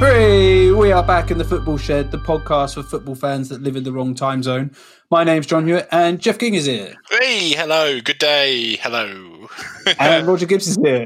[0.00, 0.70] Hooray!
[0.70, 3.84] We are back in the Football Shed, the podcast for football fans that live in
[3.84, 4.74] the wrong time zone.
[5.10, 6.94] My name's John Hewitt, and Jeff King is here.
[7.10, 9.50] Hey, hello, good day, hello.
[9.98, 11.04] And Roger Gibbs is here.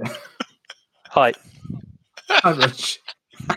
[1.09, 1.33] Hi.
[2.31, 3.01] Hi, Rich.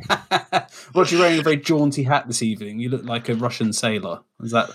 [0.95, 2.79] Roger, you're wearing a very jaunty hat this evening.
[2.79, 4.21] You look like a Russian sailor.
[4.41, 4.71] Is that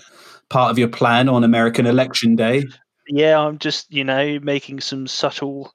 [0.47, 2.63] part of your plan on American election day?
[3.09, 5.73] Yeah, I'm just, you know, making some subtle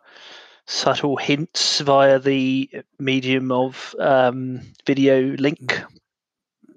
[0.68, 5.82] subtle hints via the medium of um, video link.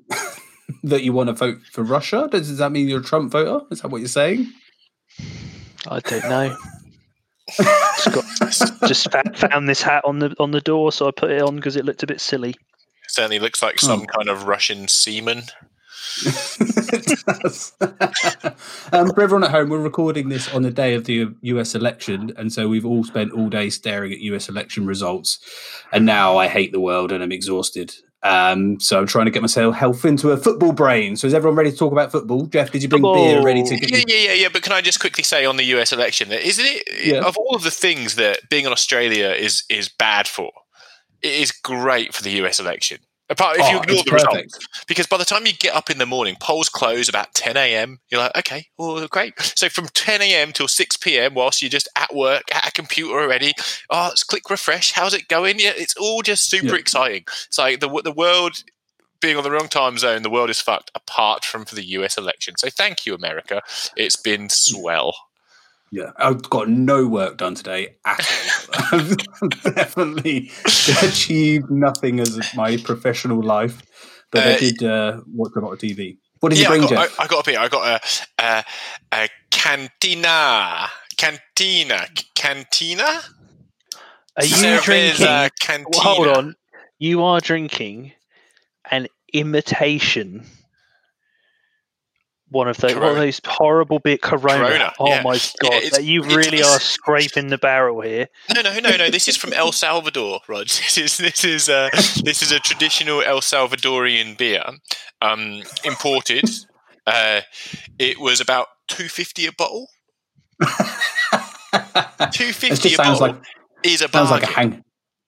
[0.84, 2.27] that you want to vote for Russia?
[2.31, 3.66] Does, does that mean you're a Trump voter?
[3.70, 4.52] Is that what you're saying?
[5.88, 6.58] I don't know.
[7.58, 11.31] just, got, just fa- found this hat on the on the door, so I put
[11.31, 12.55] it on because it looked a bit silly.
[13.09, 15.44] Certainly looks like some kind of Russian seaman.
[16.24, 17.74] It does.
[18.92, 22.34] um, for everyone at home, we're recording this on the day of the US election,
[22.38, 25.40] and so we've all spent all day staring at US election results.
[25.92, 27.94] And now I hate the world and I'm exhausted.
[28.23, 31.16] Um, so I'm trying to get myself health into a football brain.
[31.16, 32.46] So is everyone ready to talk about football?
[32.46, 34.50] Jeff, did you bring beer ready to get Yeah, yeah, yeah, yeah.
[34.53, 37.22] But can I just quickly say on the US election that isn't it Yeah.
[37.25, 40.52] of all of the things that being in Australia is is bad for,
[41.22, 43.00] it is great for the US election.
[43.32, 44.34] Apart if oh, you Oh, ignore the perfect.
[44.34, 47.58] results, because by the time you get up in the morning, polls close about 10
[47.58, 48.00] a.m.
[48.10, 49.34] You're like, okay, well, great.
[49.40, 50.52] So from 10 a.m.
[50.52, 53.54] till 6 p.m., whilst you're just at work at a computer already,
[53.90, 54.92] oh, let's click refresh.
[54.92, 55.59] How's it going?
[55.59, 56.76] Yeah, it's all just super Yeah.
[56.76, 57.24] exciting.
[57.48, 58.64] It's like the the world
[59.22, 60.92] being on the wrong time zone, the world is fucked.
[60.96, 62.18] Apart from for the U.S.
[62.18, 63.62] election, so thank you, America.
[63.96, 65.14] It's been swell.
[65.92, 68.52] Yeah, I've got no work done today at all.
[68.92, 69.17] I've
[69.75, 70.52] definitely
[71.02, 73.81] achieved nothing as my professional life,
[74.31, 76.17] but I Uh, did uh, watch a lot of TV.
[76.39, 77.19] What did yeah, you bring, I got, Jeff?
[77.19, 77.59] I, I got a beer.
[77.59, 78.02] I got
[78.39, 78.64] a, a,
[79.14, 83.22] a cantina, cantina, cantina.
[84.38, 85.52] Are you Cerveza drinking?
[85.62, 85.89] Cantina.
[85.92, 86.56] Well, hold on.
[87.00, 88.13] You are drinking
[88.91, 90.46] an imitation.
[92.51, 94.67] One of those, one of those horrible bit Corona.
[94.67, 95.22] Corona, Oh yeah.
[95.23, 95.73] my god!
[95.73, 98.28] it's- that you it's- really are scraping the barrel here.
[98.53, 99.09] No, no, no, no.
[99.09, 100.67] This is from El Salvador, Rog.
[100.67, 101.90] This is this is uh,
[102.23, 104.63] this is a traditional El Salvadorian beer,
[105.22, 106.50] um, imported.
[107.07, 107.41] Uh,
[107.97, 109.88] it was about two fifty a bottle.
[112.31, 113.45] two fifty It fifty just a sounds bottle like
[113.84, 114.31] is a sounds bargain.
[114.31, 114.84] like a hang.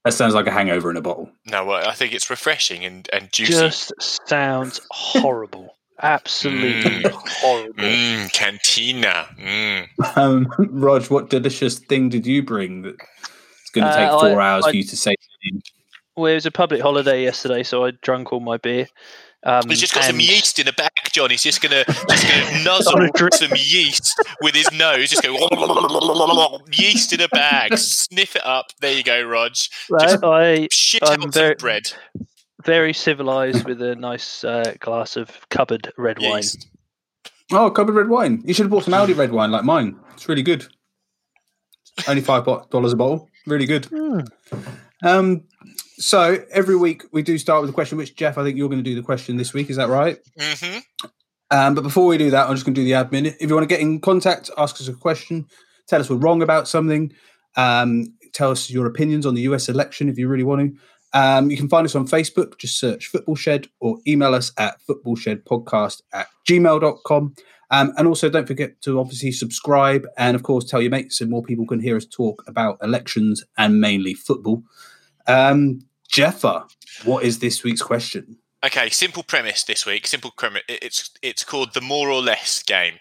[0.05, 1.31] That sounds like a hangover in a bottle.
[1.45, 3.53] no, well, I think it's refreshing and, and juicy.
[3.53, 3.93] Just
[4.27, 5.77] sounds horrible.
[6.03, 7.73] Absolutely horrible.
[7.83, 9.27] Mmm, cantina.
[9.39, 9.87] Mm.
[10.17, 12.95] Um, Rog, what delicious thing did you bring that
[13.61, 15.15] it's going to Uh, take four I- hours I- for you to say?
[16.15, 18.85] Well, it was a public holiday yesterday, so I drank all my beer.
[19.45, 21.29] Um, He's just got some yeast in the bag, John.
[21.29, 25.09] He's just gonna just gonna nuzzle some yeast with his nose.
[25.09, 25.33] Just go
[26.71, 27.77] yeast in a bag.
[27.77, 28.67] Sniff it up.
[28.79, 29.51] There you go, Rog.
[29.53, 31.91] Just- I Shit I'm out very- some bread.
[32.63, 36.37] Very civilized with a nice uh, glass of cupboard red wine.
[36.37, 36.67] Yeast.
[37.51, 38.41] Oh, cupboard red wine.
[38.45, 39.99] You should have bought some Aldi red wine like mine.
[40.13, 40.65] It's really good.
[42.07, 43.29] Only five dollars a bottle.
[43.45, 43.83] Really good.
[43.83, 44.27] Mm.
[45.03, 45.43] Um,
[45.97, 47.97] so every week we do start with a question.
[47.97, 49.69] Which Jeff, I think you're going to do the question this week.
[49.69, 50.17] Is that right?
[50.39, 50.79] hmm
[51.51, 53.35] Um, but before we do that, I'm just going to do the admin.
[53.39, 55.45] If you want to get in contact, ask us a question,
[55.87, 57.13] tell us we're wrong about something,
[57.55, 60.79] um, tell us your opinions on the US election if you really want to.
[61.13, 64.77] Um, you can find us on Facebook, just search Football Shed or email us at
[64.89, 67.35] footballshedpodcast at gmail.com.
[67.71, 71.25] Um, and also don't forget to obviously subscribe and, of course, tell your mates so
[71.25, 74.63] more people can hear us talk about elections and mainly football.
[75.27, 75.79] Um,
[76.11, 76.67] Jeffa,
[77.05, 78.37] what is this week's question?
[78.63, 80.07] Okay, simple premise this week.
[80.07, 80.63] Simple premise.
[80.69, 82.93] It's it's called the more or less game,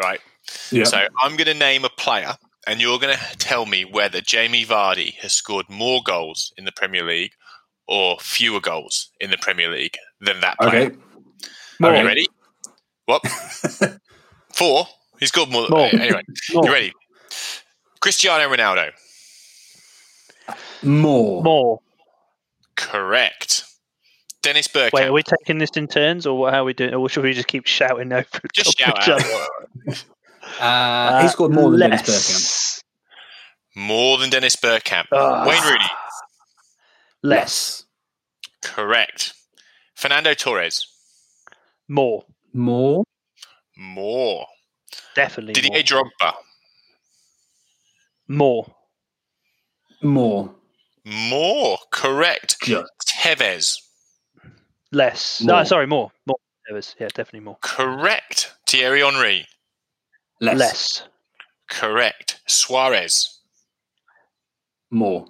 [0.00, 0.20] right?
[0.70, 0.84] Yeah.
[0.84, 2.36] So I'm going to name a player,
[2.66, 6.72] and you're going to tell me whether Jamie Vardy has scored more goals in the
[6.72, 7.32] Premier League
[7.88, 10.86] or fewer goals in the Premier League than that player.
[10.86, 10.96] Okay.
[11.82, 12.26] Are you ready?
[13.06, 13.22] What?
[14.54, 14.86] Four?
[15.18, 15.66] He's got more.
[15.68, 15.86] More.
[15.92, 16.22] Anyway,
[16.52, 16.64] More.
[16.66, 16.92] you ready?
[18.00, 18.90] Cristiano Ronaldo.
[20.82, 21.42] More.
[21.42, 21.80] More.
[22.76, 23.64] Correct.
[24.42, 24.92] Dennis Bergkamp.
[24.92, 26.94] Wait, are we taking this in turns, or what- how are we doing?
[26.94, 28.26] Or should we just keep shouting over?
[28.52, 29.20] Just shout each out.
[29.22, 29.96] other?
[30.60, 32.82] Uh, he scored more than Dennis Bergkamp.
[33.76, 35.06] More than Dennis Bergkamp.
[35.12, 35.46] Ah.
[35.48, 35.84] Wayne Rooney.
[37.22, 37.84] Less.
[38.62, 39.34] Correct.
[39.94, 40.86] Fernando Torres.
[41.88, 42.24] More.
[42.52, 43.04] More.
[43.76, 44.46] More.
[45.14, 46.04] Definitely Didier more.
[46.20, 46.32] Drogba.
[48.28, 48.74] More.
[50.02, 50.54] More.
[51.04, 51.78] More.
[51.90, 52.56] Correct.
[52.62, 52.90] Just.
[53.06, 53.78] Tevez.
[54.90, 55.42] Less.
[55.42, 55.58] More.
[55.58, 56.10] No, sorry, more.
[56.26, 56.36] More.
[56.70, 56.94] Evers.
[56.98, 57.58] Yeah, definitely more.
[57.60, 58.52] Correct.
[58.66, 59.46] Thierry Henry.
[60.40, 60.58] Less.
[60.58, 61.02] Less.
[61.68, 62.40] Correct.
[62.46, 63.40] Suarez.
[64.90, 65.26] More.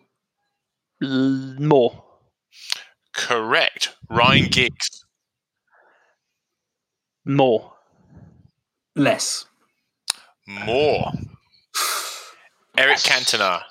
[1.03, 2.05] L- more.
[3.15, 3.95] Correct.
[4.09, 5.05] Ryan Giggs.
[7.25, 7.73] More.
[8.95, 9.47] Less.
[10.47, 11.13] More.
[12.77, 13.63] Eric Cantona.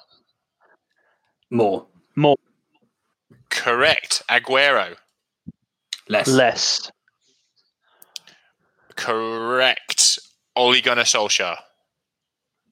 [1.50, 1.88] More.
[2.16, 2.38] More.
[3.50, 4.24] Correct.
[4.30, 4.96] Aguero.
[6.08, 6.28] Less.
[6.28, 6.92] Less.
[8.96, 10.20] Correct.
[10.56, 11.58] Ole Gunnar Solskjaer.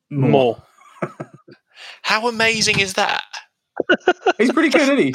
[0.09, 0.61] More.
[2.01, 3.23] How amazing is that?
[4.37, 5.13] He's pretty good, isn't he?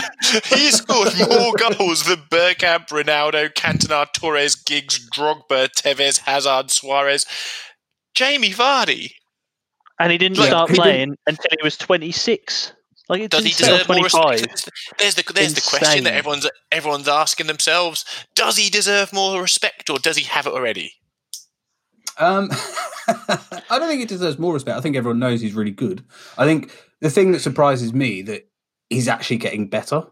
[0.56, 7.26] he scored more goals than Bergkamp, Ronaldo, Cantona, Torres, Giggs, Drogba, Tevez, Hazard, Suarez,
[8.14, 9.12] Jamie Vardy.
[9.99, 12.72] And he didn't Yeah, start he playing until he was 26.
[13.08, 14.70] Like it Does he didn't deserve more respect?
[14.99, 18.05] There's the there's the question that everyone's everyone's asking themselves.
[18.34, 20.94] Does he deserve more respect, or does he have it already?
[22.19, 22.49] Um,
[23.08, 24.78] I don't think he deserves more respect.
[24.78, 26.02] I think everyone knows he's really good.
[26.38, 26.72] I think
[27.02, 28.49] the thing that surprises me that
[28.94, 30.05] he's actually getting better.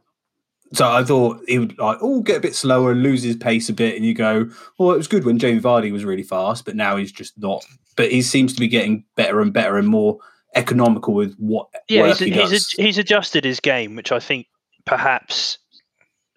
[0.74, 3.68] So I thought he would like oh get a bit slower and lose his pace
[3.68, 4.48] a bit, and you go,
[4.78, 7.64] well, it was good when Jamie Vardy was really fast, but now he's just not.
[7.96, 10.18] But he seems to be getting better and better and more
[10.54, 14.46] economical with what Yeah, he's, he he's, he's adjusted his game, which I think
[14.86, 15.58] perhaps,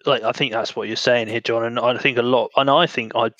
[0.04, 1.64] like I think that's what you're saying here, John.
[1.64, 3.30] And I think a lot, and I think I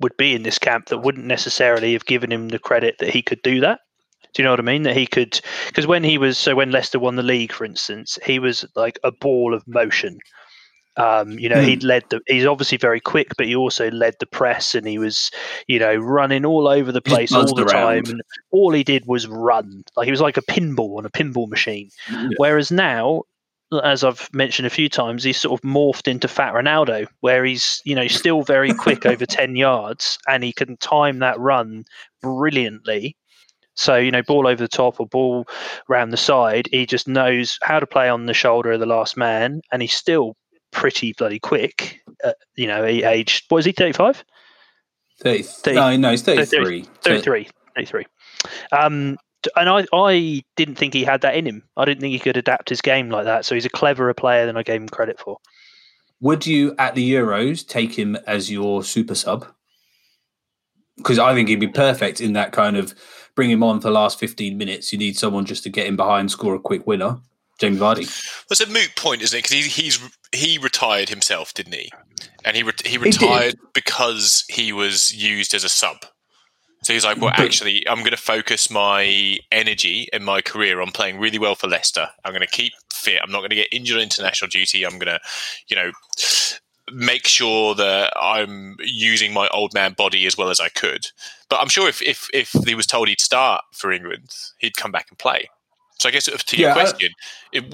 [0.00, 3.22] would be in this camp that wouldn't necessarily have given him the credit that he
[3.22, 3.80] could do that.
[4.34, 4.82] Do you know what I mean?
[4.84, 8.18] That he could, because when he was, so when Leicester won the league, for instance,
[8.24, 10.18] he was like a ball of motion.
[10.96, 11.66] Um, you know, Hmm.
[11.68, 12.20] he'd led the.
[12.26, 15.30] He's obviously very quick, but he also led the press, and he was,
[15.66, 18.04] you know, running all over the place all the around.
[18.04, 18.04] time.
[18.10, 21.48] And all he did was run, like he was like a pinball on a pinball
[21.48, 21.90] machine.
[22.10, 22.28] Yeah.
[22.36, 23.22] Whereas now,
[23.84, 27.80] as I've mentioned a few times, he's sort of morphed into Fat Ronaldo, where he's
[27.84, 31.84] you know still very quick over ten yards, and he can time that run
[32.20, 33.16] brilliantly.
[33.80, 35.46] So you know, ball over the top or ball
[35.88, 39.16] round the side, he just knows how to play on the shoulder of the last
[39.16, 40.36] man, and he's still
[40.70, 41.98] pretty bloody quick.
[42.22, 44.22] Uh, you know, he aged what is he thirty five?
[45.22, 46.84] 30, Thirty- no, no, he's 33.
[47.02, 47.48] 33.
[47.74, 48.06] 33.
[48.72, 49.16] Um,
[49.56, 51.62] and I, I didn't think he had that in him.
[51.76, 53.44] I didn't think he could adapt his game like that.
[53.44, 55.38] So he's a cleverer player than I gave him credit for.
[56.20, 59.46] Would you at the Euros take him as your super sub?
[60.96, 62.94] Because I think he'd be perfect in that kind of
[63.40, 64.92] bring him on for the last 15 minutes.
[64.92, 67.20] You need someone just to get him behind, score a quick winner.
[67.58, 68.04] Jamie Vardy.
[68.50, 69.44] That's a moot point, isn't it?
[69.44, 69.98] Because he, he's
[70.30, 71.90] he retired himself, didn't he?
[72.44, 75.96] And he re- he retired because he was used as a sub.
[76.82, 80.90] So he's like, well, actually, I'm going to focus my energy and my career on
[80.90, 82.08] playing really well for Leicester.
[82.26, 83.20] I'm going to keep fit.
[83.22, 84.84] I'm not going to get injured on international duty.
[84.84, 85.20] I'm going to,
[85.68, 85.92] you know,
[86.92, 91.06] make sure that I'm using my old man body as well as I could.
[91.48, 94.92] But I'm sure if if if he was told he'd start for England, he'd come
[94.92, 95.48] back and play.
[95.98, 97.10] So I guess to your Yeah, I- question,
[97.52, 97.64] it,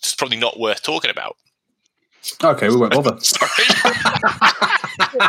[0.00, 1.36] it's probably not worth talking about.
[2.42, 3.16] Okay, we won't bother.
[3.20, 3.50] Sorry.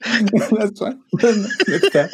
[0.00, 1.02] That's fine.
[1.12, 2.10] That's fair.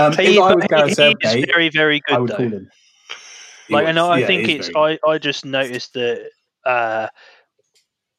[0.00, 2.30] um, He, if I was he- Gareth he Southgate, is very, very I good, would
[2.30, 2.36] though.
[2.36, 2.70] call him.
[3.68, 3.90] He Like, was.
[3.90, 4.70] and I Yeah, think it's.
[4.76, 6.30] I, I just noticed that.
[6.64, 7.08] Uh,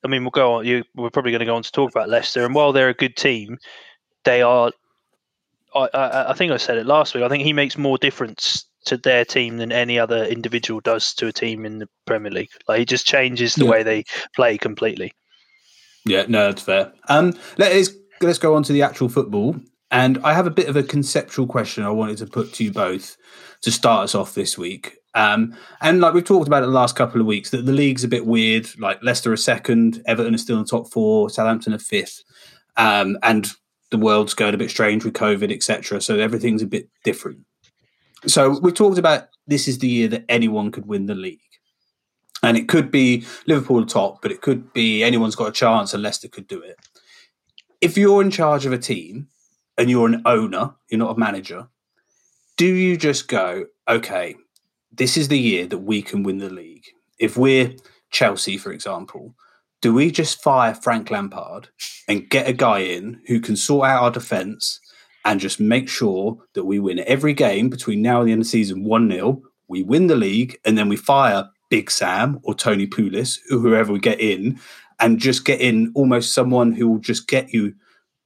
[0.08, 0.66] I mean, we'll go on.
[0.66, 2.94] You, we're probably going to go on to talk about Leicester, and while they're a
[2.94, 3.58] good team,
[4.24, 4.72] they are.
[5.76, 7.26] I, I, I think I said it last week.
[7.26, 11.28] I think he makes more difference to their team than any other individual does to
[11.28, 12.50] a team in the Premier League.
[12.70, 13.72] Like he just changes the Yeah.
[13.72, 15.12] way they play completely.
[16.06, 16.94] Yeah, no, that's fair.
[17.10, 17.90] Um, let's
[18.22, 19.58] let's go on to the actual football.
[19.92, 22.72] And I have a bit of a conceptual question I wanted to put to you
[22.72, 23.18] both
[23.62, 24.97] to start us off this week.
[25.14, 28.04] Um, and like we've talked about in the last couple of weeks, that the league's
[28.04, 28.68] a bit weird.
[28.80, 32.24] Like Leicester are second, Everton is still in the top four, Southampton are fifth,
[32.76, 33.52] um, and
[33.90, 36.02] the world's going a bit strange with COVID, etc.
[36.02, 37.40] So everything's a bit different.
[38.26, 41.40] So we've talked about this is the year that anyone could win the league.
[42.44, 46.04] And it could be Liverpool top, but it could be anyone's got a chance and
[46.04, 46.76] Leicester could do it.
[47.82, 49.28] If you're in charge of a team
[49.78, 51.68] and you're an owner, you're not a manager,
[52.58, 54.36] do you just go, okay,
[54.92, 56.86] this is the year that we can win the league?
[57.20, 57.76] If we're
[58.12, 59.36] Chelsea, for example,
[59.82, 61.70] do we just fire Frank Lampard
[62.08, 64.80] and get a guy in who can sort out our defence
[65.26, 68.46] and just make sure that we win every game between now and the end of
[68.46, 69.42] the season 1 0?
[69.68, 73.92] We win the league and then we fire Big Sam or Tony Pulis, or whoever
[73.92, 74.60] we get in,
[75.00, 77.74] and just get in almost someone who will just get you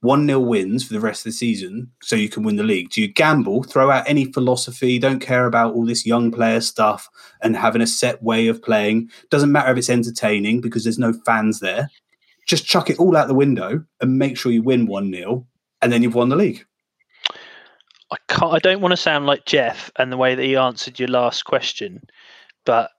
[0.02, 2.90] 1 0 wins for the rest of the season so you can win the league?
[2.90, 7.08] Do you gamble, throw out any philosophy, don't care about all this young player stuff
[7.40, 9.10] and having a set way of playing?
[9.30, 11.88] Doesn't matter if it's entertaining because there's no fans there.
[12.48, 15.46] Just chuck it all out the window and make sure you win 1 0,
[15.80, 16.66] and then you've won the league.
[18.10, 18.52] I can't.
[18.52, 21.44] I don't want to sound like Jeff and the way that he answered your last
[21.44, 22.02] question,
[22.64, 22.90] but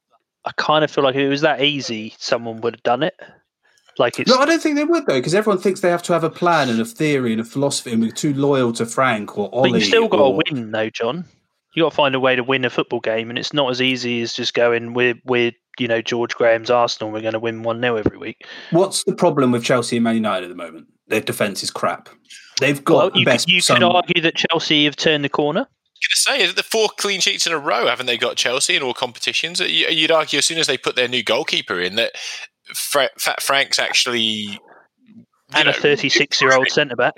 [0.46, 3.20] I kind of feel like if it was that easy, someone would have done it.
[4.00, 6.14] Like it's No, I don't think they would though, because everyone thinks they have to
[6.14, 9.38] have a plan and a theory and a philosophy, and we're too loyal to Frank
[9.38, 9.72] or Ollie.
[9.72, 11.26] but you still got or- to win, though, John.
[11.76, 13.82] You got to find a way to win a football game, and it's not as
[13.82, 17.12] easy as just going with with you know George Graham's Arsenal.
[17.12, 18.46] We're going to win one 0 every week.
[18.72, 20.88] What's the problem with Chelsea and Man United at the moment?
[21.08, 22.10] Their defense is crap.
[22.60, 23.50] They've got Well, the you, best.
[23.50, 25.62] you some- could argue that Chelsea have turned the corner.
[25.62, 27.88] I was going to say, is it the four clean sheets in a row?
[27.88, 29.60] Haven't they got Chelsea in all competitions?
[29.62, 32.12] You'd argue as soon as they put their new goalkeeper in that
[32.74, 34.60] Fra- Fat Frank's actually.
[35.56, 37.16] And a 36 year old centre back.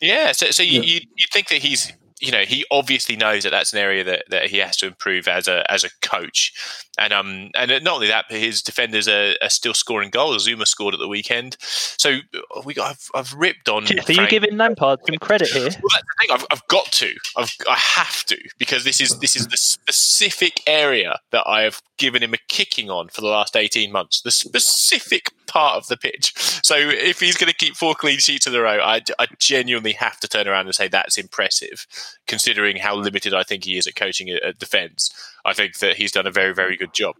[0.00, 0.94] Yeah, so so you Yeah.
[0.94, 4.24] you you think that he's you know he obviously knows that that's an area that,
[4.30, 6.52] that he has to improve as a as a coach,
[7.00, 10.46] and um and not only that, but his defenders are, are still scoring goals.
[10.46, 12.18] Zouma scored at the weekend, so
[12.64, 13.84] we got I've, I've ripped on.
[13.84, 15.62] Are you giving Lampard some credit here?
[15.62, 16.30] Well, that's the thing.
[16.30, 17.12] I've, I've got to.
[17.36, 21.82] I've, I have to because this is this is the specific area that I have
[21.96, 24.20] given him a kicking on for the last eighteen months.
[24.20, 26.32] The specific part of the pitch.
[26.64, 29.92] So if he's going to keep four clean sheets in a row, I, I genuinely
[29.94, 31.88] have to turn around and say that's impressive,
[32.28, 35.10] considering how limited I think he is at coaching at, at defence.
[35.44, 37.14] I think that he's done a very very good job.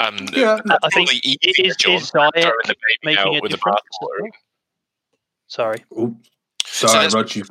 [0.00, 3.18] Um, Yeah, I think probably it easier, is, John, is Ziyech throwing the baby making
[3.18, 3.78] out a with the difference.
[4.02, 4.28] bathwater.
[5.46, 5.84] Sorry.
[6.64, 7.34] Sorry, that's- Rod.
[7.34, 7.44] You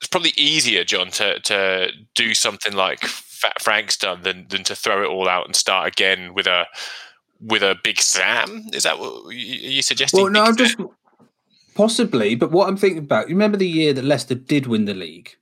[0.00, 4.74] it's probably easier, John, to to do something like Fat Frank's done than than to
[4.76, 6.66] throw it all out and start again with a
[7.40, 8.64] with a big Sam.
[8.72, 10.22] Is that what you- you suggesting?
[10.22, 10.76] Well, no, I'm just
[11.74, 14.94] possibly, but what I'm thinking about, you remember the year that Leicester did win the
[14.94, 15.36] league?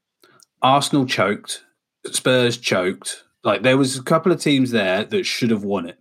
[0.63, 1.65] Arsenal choked,
[2.11, 3.25] Spurs choked.
[3.47, 5.99] Like there was a couple of teams there that should have won it,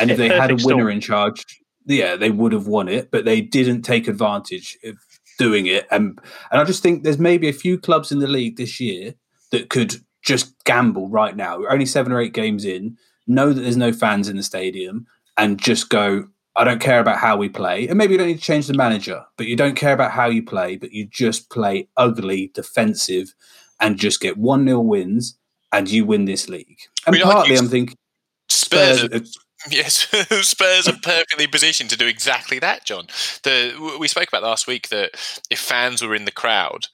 [0.00, 1.44] and if they had a winner in charge,
[1.84, 3.10] yeah, they would have won it.
[3.10, 4.96] But they didn't take advantage of
[5.38, 6.18] doing it, and
[6.50, 9.14] and I just think there's maybe a few clubs in the league this year
[9.52, 11.58] that could just gamble right now.
[11.58, 15.06] We're only seven or eight games in, know that there's no fans in the stadium,
[15.36, 16.24] and just go,
[16.56, 17.86] I don't care about how we play.
[17.88, 20.28] And maybe you don't need to change the manager, but you don't care about how
[20.28, 23.34] you play, but you just play ugly, defensive,
[23.78, 25.38] and just get 1 0 wins
[25.72, 26.78] and you win this league.
[27.06, 27.96] And I mean, partly I'm thinking
[28.48, 29.00] Spurs.
[29.00, 29.24] Spurs, are-
[29.70, 29.94] Yes,
[30.46, 33.06] Spurs are perfectly positioned to do exactly that, John.
[33.42, 35.12] The we spoke about last week that
[35.50, 36.86] if fans were in the crowd,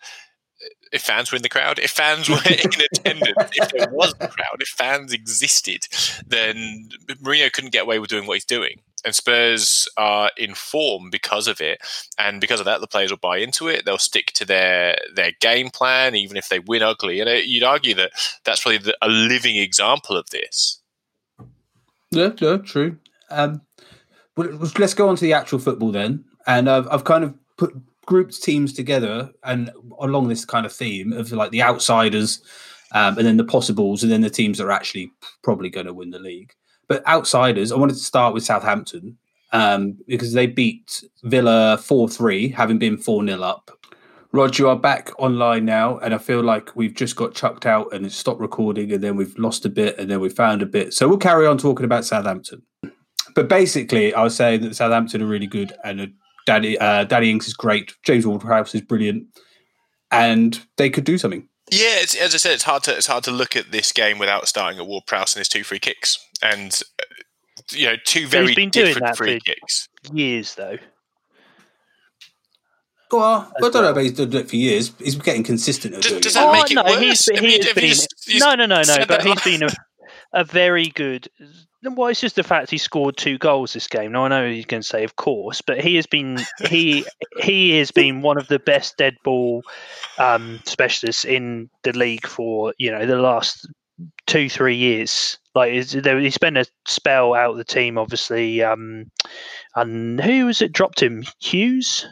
[0.93, 4.29] if fans were in the crowd, if fans were in attendance, if there was a
[4.29, 5.87] crowd, if fans existed,
[6.26, 6.88] then
[7.23, 8.81] Mourinho couldn't get away with doing what he's doing.
[9.05, 11.81] And Spurs are in form because of it,
[12.19, 13.85] and because of that, the players will buy into it.
[13.85, 17.21] They'll stick to their their game plan, even if they win ugly.
[17.21, 18.13] And uh, you'd argue that
[18.45, 20.81] that's probably the, a living example of this.
[22.11, 22.99] Yeah, yeah, true.
[23.31, 23.63] Um,
[24.37, 26.25] well, let's go on to the actual football then.
[26.47, 27.75] And I've, I've kind of put
[28.07, 32.43] grouped teams together and along this kind of theme of like the outsiders
[32.93, 35.11] um, and then the possibles and then the teams that are actually
[35.43, 36.53] probably going to win the league.
[36.93, 39.17] But outsiders, I wanted to start with Southampton
[39.55, 43.71] um, because they beat Villa 4 3, having been 4 0 up.
[44.31, 47.95] Rod, you are back online now, and I feel like we've just got chucked out
[47.95, 50.67] and it stopped recording, and then we've lost a bit, and then we found a
[50.67, 50.93] bit.
[50.93, 52.61] So we'll carry on talking about Southampton.
[53.35, 56.07] But basically, I was saying that Southampton are really good, and uh,
[56.45, 57.95] Danny uh, Danny Ings is great.
[58.05, 59.29] James Ward-Prowse is brilliant,
[60.11, 61.49] and they could do something.
[61.73, 64.19] Yeah, it's, as I said, it's hard to it's hard to look at this game
[64.19, 67.05] without starting at Ward Prowse and his two free kicks, and uh,
[67.71, 69.88] you know two very been doing different that free for- kicks.
[70.12, 70.79] Years though.
[73.11, 73.99] Well, I don't know well.
[73.99, 74.93] if he's done it for years.
[74.99, 76.38] He's getting consistent at Does- doing does it.
[76.38, 76.99] that oh make it no, worse?
[77.26, 77.88] he's, he's been.
[77.88, 78.97] just- you no, no, no, no.
[79.00, 79.69] But that he's like- been a,
[80.41, 81.29] a very good.
[81.85, 84.12] Well, it's just the fact he scored two goals this game.
[84.12, 87.05] Now I know he's going to say, of course, but he has been he
[87.41, 89.62] he has been one of the best dead ball
[90.19, 93.67] um, specialists in the league for you know the last
[94.27, 95.39] two three years.
[95.55, 98.62] Like is- there, he spent a spell out of the team, obviously.
[98.62, 99.11] Um,
[99.75, 100.73] and who was it?
[100.73, 101.25] Dropped him?
[101.41, 102.07] Hughes.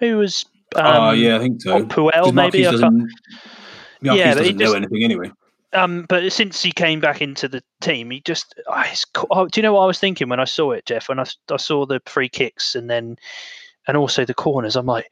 [0.00, 0.44] Who was?
[0.76, 1.82] Um, Oh, yeah, I think so.
[1.86, 2.66] Puel, maybe.
[2.66, 3.10] I can't- doesn't,
[4.02, 5.30] Yeah, he doesn't know just- anything anyway.
[5.72, 8.54] Um, but since he came back into the team, he just.
[8.86, 11.08] It's oh, do you know what I was thinking when I saw it, Jeff?
[11.08, 11.24] When I
[11.56, 13.16] saw the free kicks and then,
[13.86, 15.10] and also the corners, I'm like,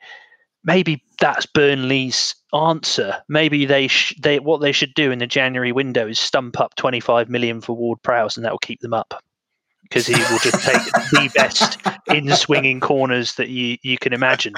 [0.65, 3.23] maybe that's Burnley's answer.
[3.29, 6.75] Maybe they sh- they what they should do in the January window is stump up
[6.77, 9.23] 25 million for Ward Prowse, and that will keep them up
[9.89, 11.79] because he will just take the best
[12.15, 14.55] in swinging corners that you you can imagine.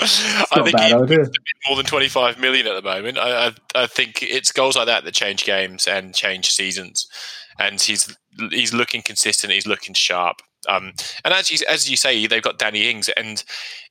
[0.00, 1.16] I think bad he,
[1.68, 3.18] more than 25 million at the moment.
[3.18, 7.08] I, I, I think it's goals like that that change games and change seasons.
[7.58, 8.16] And he's
[8.50, 9.52] he's looking consistent.
[9.52, 10.40] He's looking sharp.
[10.68, 10.92] Um,
[11.24, 13.42] and as you, as you say, they've got Danny Ings, and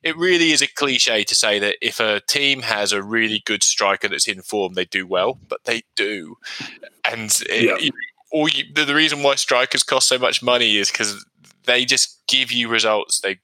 [0.04, 3.64] it really is a cliche to say that if a team has a really good
[3.64, 6.36] striker that's in form, they do well, but they do.
[7.04, 7.76] And it- Yeah.
[7.78, 7.90] you-
[8.32, 11.24] all you, the, the reason why strikers cost so much money is because
[11.66, 13.20] they just give you results.
[13.20, 13.38] They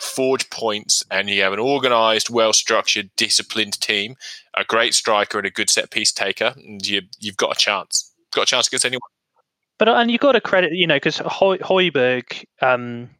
[0.00, 4.16] forge points, and you have an organised, well-structured, disciplined team,
[4.56, 8.12] a great striker, and a good set piece taker, and you, you've got a chance.
[8.34, 9.08] Got a chance against anyone.
[9.78, 13.10] But and you've got to credit, you know, because Højbjerg um,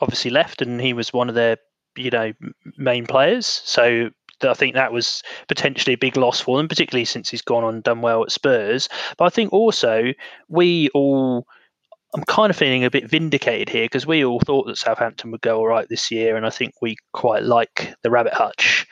[0.00, 1.58] obviously left, and he was one of their,
[1.96, 2.32] you know,
[2.76, 3.46] main players.
[3.46, 4.10] So
[4.50, 7.74] I think that was potentially a big loss for them, particularly since he's gone on
[7.74, 8.88] and done well at Spurs.
[9.16, 10.12] But I think also
[10.48, 11.46] we all.
[12.14, 15.40] I'm kind of feeling a bit vindicated here because we all thought that Southampton would
[15.40, 18.86] go all right this year, and I think we quite like the Rabbit Hutch.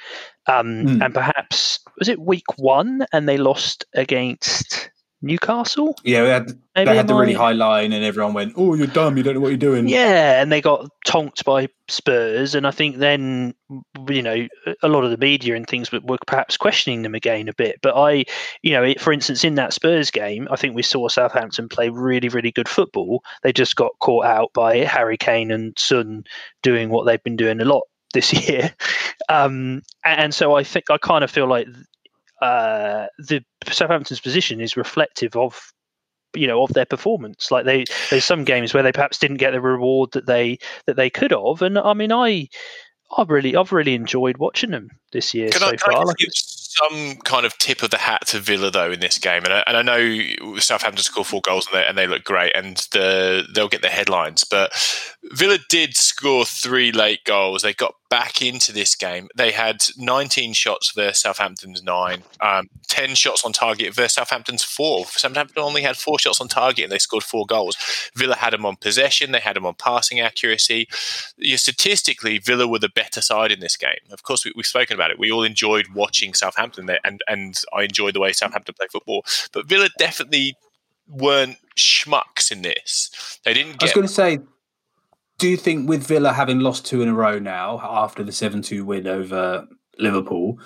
[0.47, 1.05] Um, Mm.
[1.05, 4.90] And perhaps was it week one, and they lost against
[5.23, 5.95] Newcastle?
[6.03, 8.75] Yeah, they had, Maybe they had the really I- high line, and everyone went, "Oh,
[8.75, 9.17] you're dumb.
[9.17, 12.71] You don't know what you're doing." Yeah, and they got tonked by Spurs, and I
[12.71, 13.55] think then
[14.09, 14.47] you know
[14.83, 17.81] a lot of the media and things were, were perhaps questioning them again a bit.
[17.83, 18.25] But I,
[18.63, 21.89] you know, it, for instance, in that Spurs game, I think we saw Southampton play
[21.91, 23.23] really, really good football.
[23.43, 26.25] They just got caught out by Harry Kane and Son
[26.63, 27.83] doing what they've been doing a lot
[28.15, 28.75] this year,
[29.29, 31.69] um, and so I think I kind of feel like
[32.41, 35.61] uh, the Southampton's position is reflective of
[36.35, 37.51] you know of their performance.
[37.51, 40.97] Like they there's some games where they perhaps didn't get the reward that they that
[40.97, 41.63] they could have.
[41.63, 42.49] And i mean i
[43.17, 46.07] i've really i've really enjoyed watching them this year Can so I, far
[46.71, 49.43] Some kind of tip of the hat to Villa though in this game?
[49.45, 52.55] And I, and I know Southampton scored four goals and they, and they look great,
[52.55, 54.45] and the they'll get the headlines.
[54.45, 54.73] But
[55.33, 57.63] Villa did score three late goals.
[57.63, 59.29] They got back into this game.
[59.37, 65.07] They had 19 shots versus Southampton's nine, um, 10 shots on target versus Southampton's four.
[65.07, 67.77] Southampton only had four shots on target and they scored four goals.
[68.17, 69.33] Villa had them on possession.
[69.33, 70.89] They had them on passing accuracy.
[71.37, 74.01] Yeah, statistically, Villa were the better side in this game.
[74.11, 75.19] Of course, we, we've spoken about it.
[75.19, 79.25] We all enjoyed watching Southampton there, and and I enjoy the way Southampton play football.
[79.53, 80.57] But Villa definitely
[81.09, 83.11] weren't schmucks in this.
[83.45, 84.39] They didn't I was going to say,
[85.39, 88.85] do you think with Villa having lost two in a row now after the seven-two
[88.85, 89.67] win over
[89.99, 90.59] Liverpool,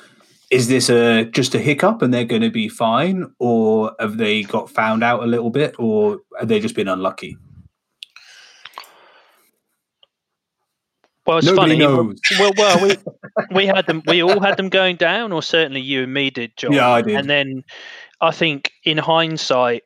[0.50, 4.42] is this a just a hiccup and they're going to be fine, or have they
[4.42, 7.36] got found out a little bit, or have they just been unlucky?
[11.26, 12.18] Well it's Nobody funny knows.
[12.38, 12.96] well well we
[13.54, 16.56] we had them we all had them going down or certainly you and me did
[16.56, 17.16] john Yeah, I did.
[17.16, 17.62] and then
[18.20, 19.82] i think in hindsight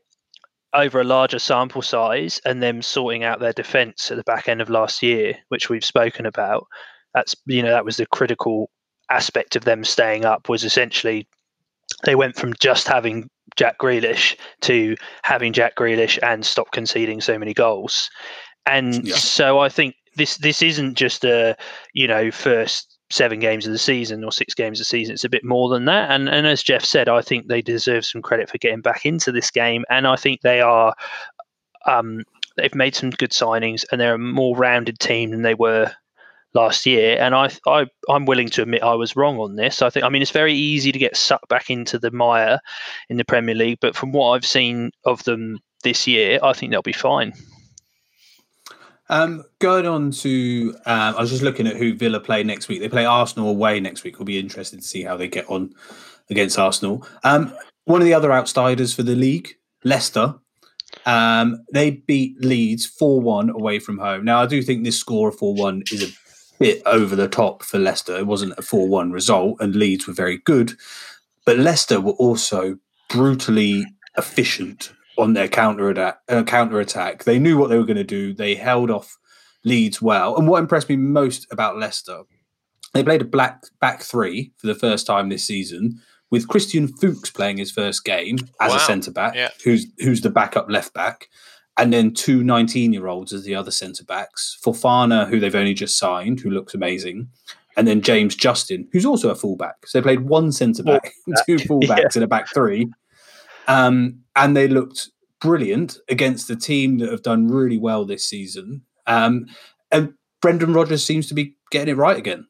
[0.74, 4.60] over a larger sample size and them sorting out their defense at the back end
[4.60, 6.66] of last year which we've spoken about
[7.14, 8.70] that's you know that was the critical
[9.10, 11.26] aspect of them staying up was essentially
[12.04, 17.38] they went from just having Jack Grealish to having Jack Grealish and stop conceding so
[17.38, 18.10] many goals.
[18.66, 19.16] And Yeah.
[19.16, 21.56] so I think this this isn't just a
[21.94, 25.14] you know first seven games of the season or six games of the season.
[25.14, 26.10] It's a bit more than that.
[26.10, 29.32] And and as Jeff said, I think they deserve some credit for getting back into
[29.32, 29.84] this game.
[29.88, 30.94] And I think they are
[31.86, 32.22] um,
[32.56, 35.90] they've made some good signings and they're a more rounded team than they were
[36.54, 37.16] last year.
[37.18, 39.80] And I, I I'm willing to admit I was wrong on this.
[39.80, 42.60] I think I mean it's very easy to get sucked back into the mire
[43.08, 46.72] in the Premier League, but from what I've seen of them this year, I think
[46.72, 47.32] they'll be fine.
[49.08, 52.80] Um, going on to, um, I was just looking at who Villa play next week.
[52.80, 54.18] They play Arsenal away next week.
[54.18, 55.74] We'll be interested to see how they get on
[56.30, 57.06] against Arsenal.
[57.24, 57.52] Um,
[57.84, 60.34] one of the other outsiders for the league, Leicester,
[61.06, 64.24] um, they beat Leeds 4 1 away from home.
[64.24, 66.14] Now, I do think this score of 4 1 is a
[66.58, 68.16] bit over the top for Leicester.
[68.16, 70.74] It wasn't a 4 1 result, and Leeds were very good.
[71.46, 73.86] But Leicester were also brutally
[74.18, 76.20] efficient on their counter attack.
[76.28, 77.24] Uh, counter attack.
[77.24, 78.32] They knew what they were going to do.
[78.32, 79.16] They held off
[79.64, 80.36] Leeds well.
[80.36, 82.22] And what impressed me most about Leicester,
[82.94, 86.00] they played a black back three for the first time this season
[86.30, 88.76] with Christian Fuchs playing his first game as Wow.
[88.76, 89.48] a centre back, Yeah.
[89.64, 91.28] who's who's the backup left back,
[91.76, 94.56] and then two 19 year olds as the other centre backs.
[94.64, 97.28] Fofana, who they've only just signed, who looks amazing.
[97.76, 99.86] And then James Justin, who's also a fullback.
[99.86, 101.12] So they played one centre back,
[101.46, 102.88] two fullbacks in a back three.
[103.68, 108.82] Um, and they looked brilliant against a team that have done really well this season.
[109.06, 109.46] Um,
[109.92, 112.46] and Brendan Rodgers seems to be getting it right again.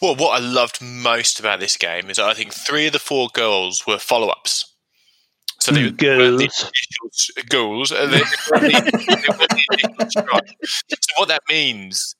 [0.00, 3.28] Well, what I loved most about this game is I think three of the four
[3.32, 4.69] goals were follow ups.
[5.60, 6.70] So they, Mm, the goals.
[7.48, 7.92] goals.
[7.92, 10.56] and They, they the- they weren't the initial strike.
[10.90, 12.14] So what that means,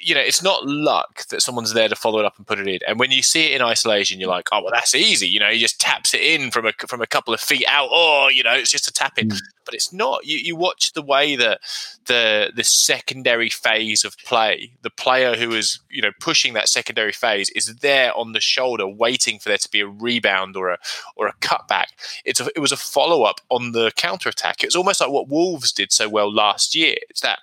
[0.00, 2.68] you know, it's not luck that someone's there to follow it up and put it
[2.68, 2.78] in.
[2.86, 5.26] And when you see it in isolation, you're like, oh well, that's easy.
[5.26, 7.88] You know, he just taps it in from a from a couple of feet out.
[7.90, 9.28] Oh, you know, it's just a tap in.
[9.30, 9.40] Mm.
[9.64, 10.24] but it's not.
[10.24, 11.60] You, you watch the way that
[12.06, 17.12] the the secondary phase of play, the player who is you know pushing that secondary
[17.12, 20.78] phase is there on the shoulder, waiting for there to be a rebound or a
[21.16, 21.86] or a cutback.
[22.24, 24.62] It's a, it was a follow up on the counter attack.
[24.62, 26.96] It's almost like what Wolves did so well last year.
[27.08, 27.40] It's that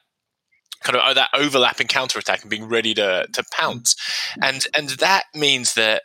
[0.82, 3.96] kind of oh, that overlapping counter attack and being ready to to pounce,
[4.42, 6.04] and and that means that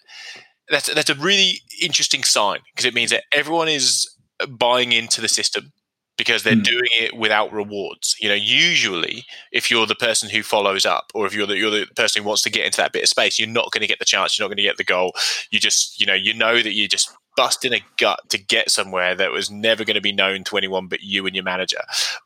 [0.68, 4.08] that's that's a really interesting sign because it means that everyone is
[4.48, 5.72] buying into the system
[6.18, 6.64] because they're mm.
[6.64, 8.16] doing it without rewards.
[8.20, 11.70] You know, usually if you're the person who follows up or if you're the you're
[11.70, 13.86] the person who wants to get into that bit of space, you're not going to
[13.86, 15.12] get the chance, you're not going to get the goal.
[15.50, 19.14] You just, you know, you know that you just busting a gut to get somewhere
[19.14, 21.78] that was never going to be known to anyone but you and your manager.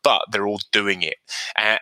[0.02, 1.18] But they're all doing it.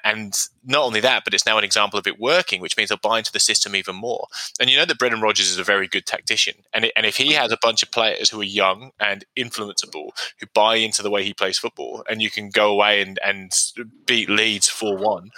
[0.03, 2.99] And not only that, but it's now an example of it working, which means they'll
[2.99, 4.27] buy into the system even more.
[4.61, 6.55] And you know that Brendan Rodgers is a very good tactician.
[6.73, 7.37] And, it, and if he mm.
[7.37, 11.25] has a bunch of players who are young and influenceable, who buy into the way
[11.25, 13.53] he plays football, and you can go away and, and
[14.07, 15.31] beat Leeds 4 1,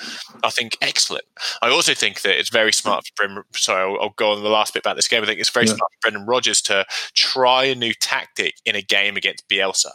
[0.43, 1.25] I think excellent.
[1.61, 2.75] I also think that it's very mm.
[2.75, 3.45] smart for Brendan.
[3.53, 5.23] Sorry, I'll, I'll, go on the last bit about this game.
[5.23, 5.75] I think it's very yeah.
[5.75, 9.91] smart for Brendan Rodgers to try a new tactic in a game against Bielsa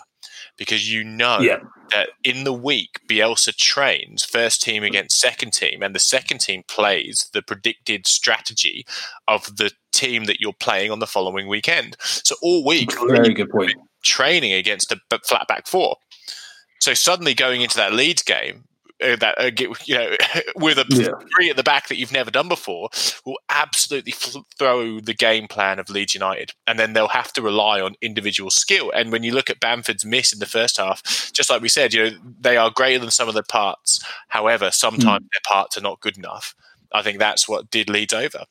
[0.58, 1.60] because you know yeah.
[1.92, 4.88] that in the week Bielsa trains first team mm.
[4.88, 8.86] against second team, and the second team plays the predicted strategy
[9.28, 11.98] of the team that you're playing on the following weekend.
[12.00, 13.74] So all week, very good point.
[14.04, 15.98] Training against a flat back four.
[16.80, 18.67] So suddenly going into that Leeds game,
[19.04, 19.52] uh, that uh,
[19.86, 20.16] you know
[20.56, 21.10] with a yeah.
[21.36, 22.90] three at the back that you've never done before
[23.26, 27.42] will absolutely f- throw the game plan of Leeds United, and then they'll have to
[27.42, 28.92] rely on individual skill.
[28.96, 31.94] And when you look at Bamford's miss in the first half, just like we said,
[31.94, 34.04] you know they are greater than some of the parts.
[34.30, 35.30] However, sometimes mm.
[35.32, 36.56] their parts are not good enough.
[36.92, 38.46] I think that's what did Leeds over.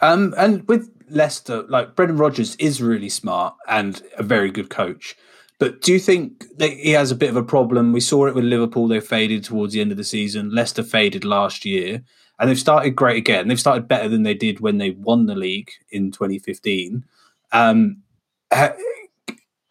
[0.00, 5.16] Um, and with Leicester, like Brendan Rodgers is really smart and a very good coach.
[5.58, 7.92] But do you think that he has a bit of a problem?
[7.92, 10.54] We saw it with Liverpool; they faded towards the end of the season.
[10.54, 12.02] Leicester faded last year,
[12.38, 13.48] and they've started great again.
[13.48, 17.04] They've started better than they did when they won the league in 2015.
[17.52, 18.02] Um,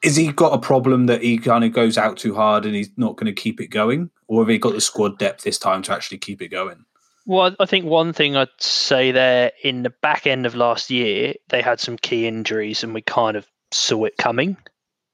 [0.06, 2.92] is he got a problem that he kind of goes out too hard and he's
[2.96, 5.82] not going to keep it going, or have he got the squad depth this time
[5.84, 6.86] to actually keep it going?
[7.26, 11.34] Well, I think one thing I'd say there in the back end of last year,
[11.50, 14.58] they had some key injuries, and we kind of saw it coming.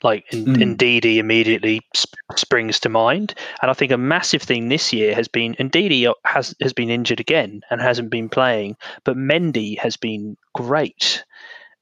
[0.03, 0.75] Like in, mm.
[0.75, 5.27] Ndidi immediately sp- springs to mind, and I think a massive thing this year has
[5.27, 10.37] been Ndidi has has been injured again and hasn't been playing, but Mendy has been
[10.55, 11.23] great,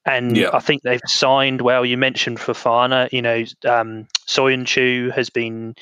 [0.05, 0.49] and yeah.
[0.53, 1.85] I think they've signed well.
[1.85, 5.75] You mentioned Fofana, you know, um, Soyuncu has been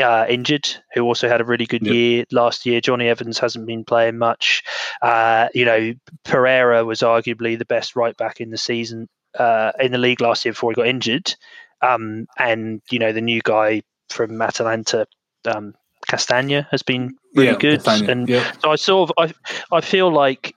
[0.00, 1.94] uh, injured, who also had a really good yep.
[1.94, 2.80] year last year.
[2.80, 4.62] Jonny Evans hasn't been playing much.
[5.02, 9.08] Uh, you know, Pereira was arguably the best right back in the season
[9.38, 11.34] uh, in the league last year before he got injured.
[11.82, 15.06] Um, and you know the new guy from Atalanta,
[15.44, 15.74] um,
[16.08, 17.84] Castagna, has been really yeah, good.
[17.84, 18.52] Castagna, and yeah.
[18.62, 20.54] so I sort of I I feel like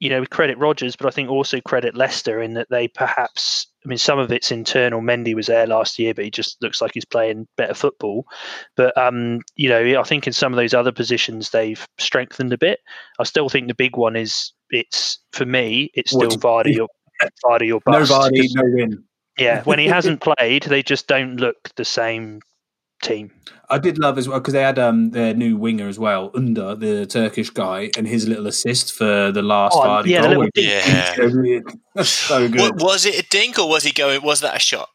[0.00, 3.68] you know credit Rodgers, but I think also credit Leicester in that they perhaps.
[3.84, 5.02] I mean, some of it's internal.
[5.02, 8.24] Mendy was there last year, but he just looks like he's playing better football.
[8.76, 12.58] But um, you know, I think in some of those other positions they've strengthened a
[12.58, 12.80] bit.
[13.18, 15.90] I still think the big one is it's for me.
[15.94, 16.88] It's still Vardy or
[17.44, 18.10] Vardy or bust.
[18.10, 19.04] No Vardy, no win.
[19.38, 22.40] Yeah, when he hasn't played, they just don't look the same
[23.02, 23.30] team.
[23.68, 26.74] I did love as well because they had um, their new winger as well, Under
[26.74, 30.48] the Turkish guy, and his little assist for the last oh, yeah, goal.
[30.54, 31.14] Yeah,
[32.02, 32.80] so good.
[32.80, 34.22] Was it a dink or was he going?
[34.22, 34.88] Was that a shot?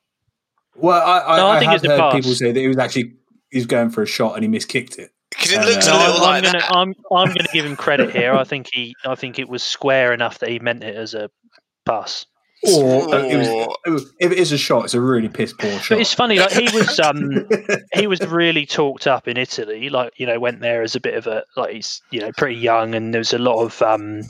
[0.76, 3.14] Well, I, I, no, I, I have heard people say that he was actually
[3.52, 5.12] he's going for a shot and he miskicked it.
[5.30, 7.76] Because it looks uh, a little I'm, like gonna, I'm, I'm going to give him
[7.76, 8.34] credit here.
[8.34, 11.30] I think he, I think it was square enough that he meant it as a
[11.86, 12.26] pass.
[12.62, 15.90] Or uh, it was, if it is a shot, it's a really piss poor shot.
[15.90, 17.48] But it's funny, like he was, um,
[17.94, 19.90] he was really talked up in Italy.
[19.90, 22.58] Like you know, went there as a bit of a like he's you know pretty
[22.58, 24.24] young, and there was a lot of um,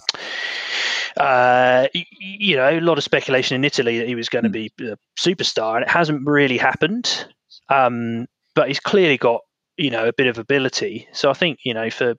[1.20, 4.54] uh, you know, a lot of speculation in Italy that he was going to hmm.
[4.54, 7.26] be a superstar, and it hasn't really happened.
[7.70, 9.42] Um, but he's clearly got
[9.78, 11.08] you know a bit of ability.
[11.14, 12.16] So I think you know for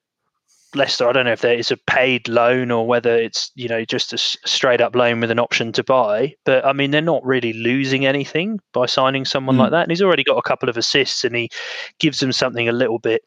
[0.74, 3.84] Leicester, I don't know if there is a paid loan or whether it's you know
[3.84, 6.34] just a straight up loan with an option to buy.
[6.44, 9.60] But I mean, they're not really losing anything by signing someone mm.
[9.60, 9.82] like that.
[9.82, 11.50] And he's already got a couple of assists, and he
[11.98, 13.22] gives them something a little bit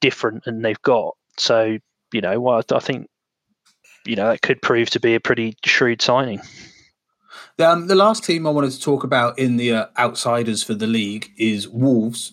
[0.00, 1.16] different than they've got.
[1.38, 1.78] So
[2.12, 3.08] you know, well, I think
[4.04, 6.40] you know that could prove to be a pretty shrewd signing.
[7.58, 10.86] Um, the last team I wanted to talk about in the uh, outsiders for the
[10.86, 12.32] league is Wolves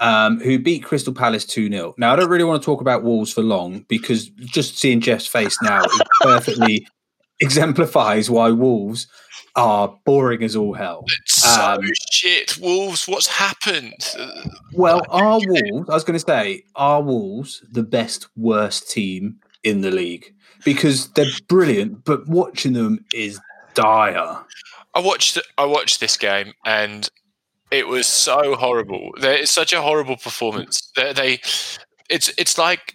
[0.00, 1.94] um, who beat Crystal Palace 2 0.
[1.98, 5.26] Now, I don't really want to talk about Wolves for long because just seeing Jeff's
[5.26, 5.82] face now
[6.20, 6.86] perfectly
[7.40, 9.06] exemplifies why Wolves
[9.56, 11.04] are boring as all hell.
[11.22, 11.80] It's so Um,
[12.10, 12.58] shit.
[12.58, 13.94] Wolves, what's happened?
[14.72, 15.88] Well, are Wolves?
[15.88, 20.34] I was going to say, are Wolves the best worst team in the league?
[20.64, 23.38] Because they're brilliant, but watching them is
[23.74, 24.40] dire.
[24.94, 27.08] I watched I watched this game and
[27.74, 29.10] it was so horrible.
[29.18, 30.90] It's such a horrible performance.
[30.94, 31.32] They, they
[32.08, 32.94] it's it's like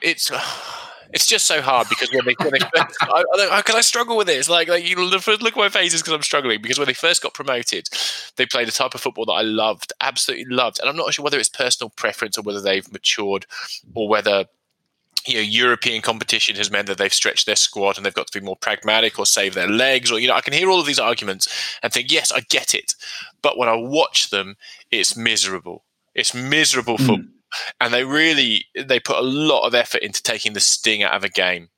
[0.00, 0.30] it's
[1.12, 4.16] it's just so hard because when they, when they first, I, how can I struggle
[4.16, 4.48] with this?
[4.48, 7.20] Like, like you look, look at my faces because I'm struggling because when they first
[7.20, 7.88] got promoted,
[8.36, 11.24] they played a type of football that I loved, absolutely loved, and I'm not sure
[11.24, 13.46] whether it's personal preference or whether they've matured
[13.94, 14.44] or whether
[15.26, 18.38] you know European competition has meant that they've stretched their squad and they've got to
[18.40, 20.86] be more pragmatic or save their legs or you know I can hear all of
[20.86, 21.48] these arguments
[21.82, 22.94] and think yes I get it
[23.42, 24.56] but when I watch them
[24.90, 27.06] it's miserable it's miserable Mm.
[27.06, 27.24] football
[27.80, 31.24] and they really they put a lot of effort into taking the sting out of
[31.24, 31.68] a game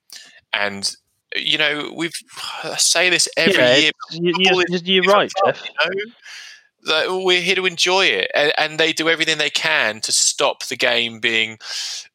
[0.52, 0.94] and
[1.34, 2.12] you know we've
[2.62, 5.62] I say this every Yeah, year You, football you, you're right, Jeff.
[5.64, 6.12] you know?
[6.84, 10.76] We're here to enjoy it, and, and they do everything they can to stop the
[10.76, 11.58] game being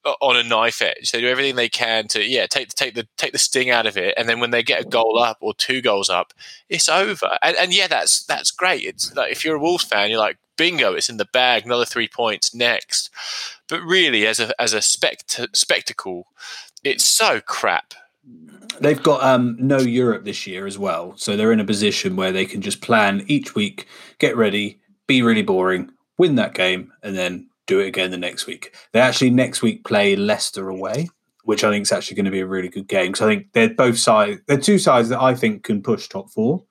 [0.03, 1.12] uh, on a knife edge.
[1.12, 3.97] They do everything they can to yeah take take the take the sting out of
[3.97, 6.34] it, and then when they get a goal up or two goals up,
[6.69, 7.38] it's over.
[7.41, 8.84] And, and yeah, that's that's great.
[8.84, 11.86] It's like if you're a Wolves fan, you're like bingo, it's in the bag, another
[11.86, 13.10] three points next.
[13.69, 16.27] But really, as a as a spect- spectacle,
[16.84, 17.93] it's so crap.
[18.80, 22.32] They've got um, no Europe this year as well, so they're in a position where
[22.32, 23.88] they can just plan each week,
[24.19, 28.45] get ready, be really boring, win that game, and then do it again the next
[28.47, 28.75] week.
[28.93, 31.10] They actually next week play Leicester away,
[31.43, 33.47] which I think is actually going to be a really good game because I think
[33.53, 34.41] they're both sides.
[34.47, 36.63] They're two sides that I think can push top four,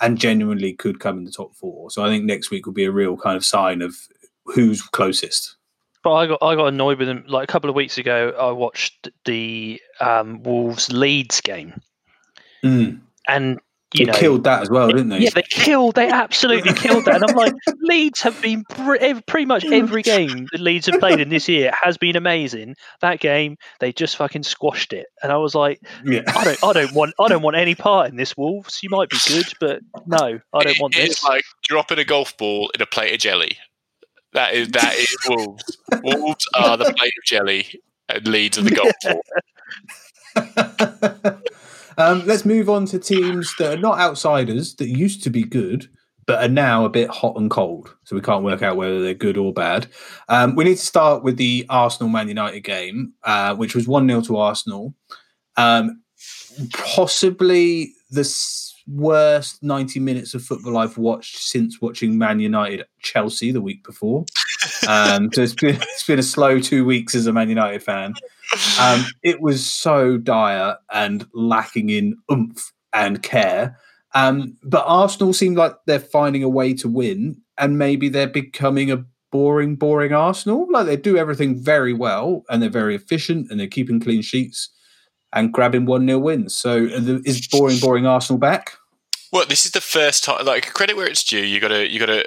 [0.00, 1.90] and genuinely could come in the top four.
[1.90, 3.94] So I think next week will be a real kind of sign of
[4.46, 5.56] who's closest.
[6.02, 7.24] But I got I got annoyed with them.
[7.28, 11.80] Like a couple of weeks ago, I watched the um, Wolves Leeds game,
[12.64, 13.00] Mm.
[13.28, 13.58] and
[13.92, 15.18] you They know, killed that as well, didn't they?
[15.18, 15.96] yeah, they killed.
[15.96, 17.16] They absolutely killed that.
[17.16, 21.18] And I'm like, Leeds have been pre- pretty much every game that Leeds have played
[21.18, 22.76] in this year has been amazing.
[23.00, 26.22] That game, they just fucking squashed it, and I was like, yeah.
[26.28, 28.36] I don't, I don't want, I don't want any part in this.
[28.36, 31.10] Wolves, you might be good, but no, I don't want It- this.
[31.10, 33.58] It's like dropping a golf ball in a plate of jelly.
[34.32, 35.78] That is that is Wolves.
[36.02, 39.22] Wolves are the plate of jelly, and Leeds are the golf ball.
[41.98, 45.88] um, let's move on to teams that are not outsiders that used to be good
[46.30, 47.92] but are now a bit hot and cold.
[48.04, 49.88] So we can't work out whether they're good or bad.
[50.28, 54.06] Um, we need to start with the Arsenal Man United game, uh, which was 1
[54.06, 54.94] 0 to Arsenal.
[55.56, 56.02] Um,
[56.72, 58.22] possibly the
[58.92, 64.24] worst 90 minutes of football I've watched since watching Man United Chelsea the week before.
[64.88, 68.14] Um, so it's been, it's been a slow two weeks as a Man United fan.
[68.80, 73.78] Um, it was so dire and lacking in oomph and care.
[74.14, 78.90] Um, but Arsenal seem like they're finding a way to win, and maybe they're becoming
[78.90, 80.66] a boring, boring Arsenal.
[80.70, 84.70] Like they do everything very well, and they're very efficient, and they're keeping clean sheets
[85.32, 86.56] and grabbing one 0 wins.
[86.56, 88.72] So uh, is boring, boring Arsenal back?
[89.32, 90.44] Well, this is the first time.
[90.44, 91.44] Like credit where it's due.
[91.44, 92.24] You got to you got to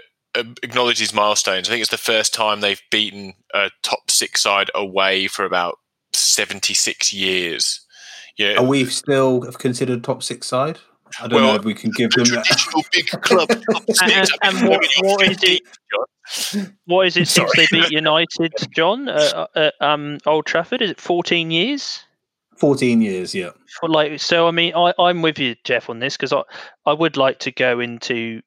[0.64, 1.68] acknowledge these milestones.
[1.68, 5.76] I think it's the first time they've beaten a top six side away for about
[6.14, 7.80] seventy six years.
[8.38, 10.80] Yeah, Are we still considered top six side?
[11.22, 12.44] I don't Well, know if we can give them that.
[12.46, 13.48] traditional big club.
[14.02, 15.62] And, and what, what is it?
[16.86, 17.68] What is it since Sorry.
[17.72, 20.82] they beat United, John, uh, at um, Old Trafford?
[20.82, 22.04] Is it 14 years?
[22.58, 23.50] 14 years, yeah.
[23.82, 26.44] Like, so I mean, I, I'm with you, Jeff, on this because I,
[26.86, 28.42] I would like to go into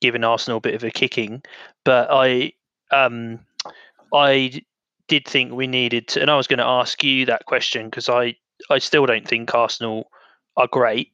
[0.00, 1.42] giving Arsenal a bit of a kicking,
[1.84, 2.52] but I,
[2.90, 3.40] um,
[4.12, 4.62] I
[5.08, 8.08] did think we needed to, and I was going to ask you that question because
[8.08, 8.36] I,
[8.70, 10.10] I still don't think Arsenal
[10.56, 11.08] are great.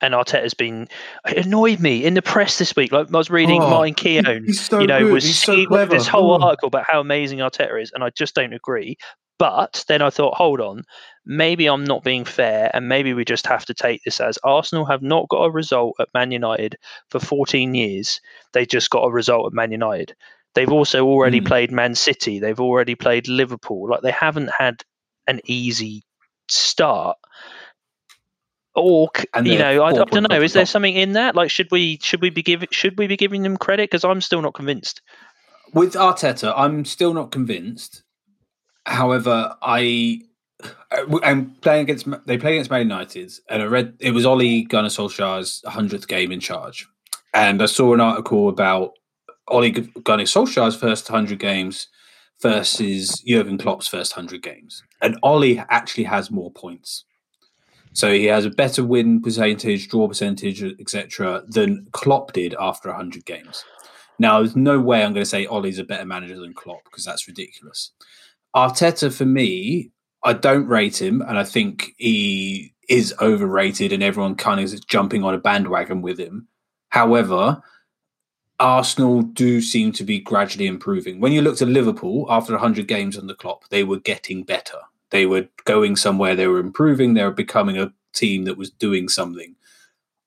[0.00, 0.86] And Arteta's been
[1.26, 2.92] it annoyed me in the press this week.
[2.92, 5.12] Like I was reading Oh, Martin Keown, so you know, good.
[5.12, 6.44] was He's so this whole Oh.
[6.46, 8.98] article about how amazing Arteta is, and I just don't agree.
[9.38, 10.84] But then I thought, hold on,
[11.26, 14.84] maybe I'm not being fair, and maybe we just have to take this as Arsenal
[14.84, 16.76] have not got a result at Man United
[17.08, 18.20] for 14 years.
[18.52, 20.14] They just got a result at Man United.
[20.54, 21.46] They've also already Hmm.
[21.46, 22.38] played Man City.
[22.38, 23.88] They've already played Liverpool.
[23.88, 24.84] Like they haven't had
[25.26, 26.04] an easy
[26.48, 27.18] start.
[28.76, 30.40] Or And you know, I, I don't know.
[30.40, 31.34] Is there something in that?
[31.34, 33.90] Like, should we should we be giving should we be giving them credit?
[33.90, 35.00] Because I'm still not convinced.
[35.72, 38.03] With Arteta, I'm still not convinced.
[38.86, 40.20] However, I
[40.62, 44.64] uh, I'm playing against they play against Man United, and I read it was Ole
[44.64, 46.86] Gunnar Solskjaer's hundredth game in charge,
[47.32, 48.92] and I saw an article about
[49.48, 51.88] Ole Gunnar Solskjaer's first hundred games
[52.42, 57.04] versus Jurgen Klopp's first hundred games, and Ollie actually has more points.
[57.94, 63.24] So he has a better win percentage, draw percentage, etc., than Klopp did after 100
[63.24, 63.64] games.
[64.18, 67.04] Now, there's no way I'm going to say Ollie's a better manager than Klopp because
[67.04, 67.92] that's ridiculous.
[68.54, 69.90] Arteta, for me,
[70.22, 74.80] I don't rate him, and I think he is overrated, and everyone kind of is
[74.80, 76.48] jumping on a bandwagon with him.
[76.90, 77.62] However,
[78.60, 81.20] Arsenal do seem to be gradually improving.
[81.20, 84.78] When you looked at Liverpool after 100 games on the clock, they were getting better.
[85.10, 89.08] They were going somewhere, they were improving, they were becoming a team that was doing
[89.08, 89.56] something.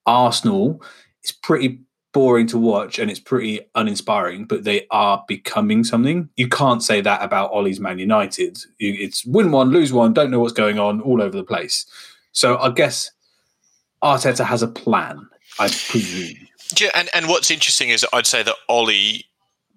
[0.06, 0.82] Arsenal
[1.24, 1.80] is pretty
[2.12, 6.28] boring to watch and it's pretty uninspiring, but they are becoming something.
[6.36, 8.58] You can't say that about Ollie's Man United.
[8.78, 11.86] It's win one, lose one, don't know what's going on all over the place.
[12.32, 13.10] So I guess
[14.02, 16.48] Arteta has a plan, I presume.
[16.78, 19.24] Yeah, and, and what's interesting is I'd say that Ollie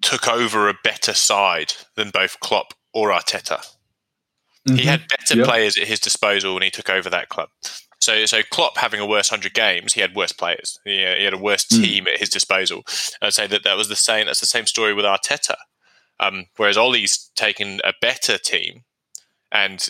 [0.02, 3.66] took over a better side than both Klopp or Arteta.
[4.68, 4.76] Mm-hmm.
[4.76, 5.48] He had better yep.
[5.48, 7.50] players at his disposal when he took over that club.
[8.02, 10.80] So, so Klopp having a worse hundred games, he had worse players.
[10.84, 11.84] He, he had a worse mm.
[11.84, 12.84] team at his disposal.
[13.22, 14.26] I'd say that that was the same.
[14.26, 15.56] That's the same story with Arteta.
[16.20, 18.84] Um, whereas Ollie's taken a better team
[19.52, 19.88] and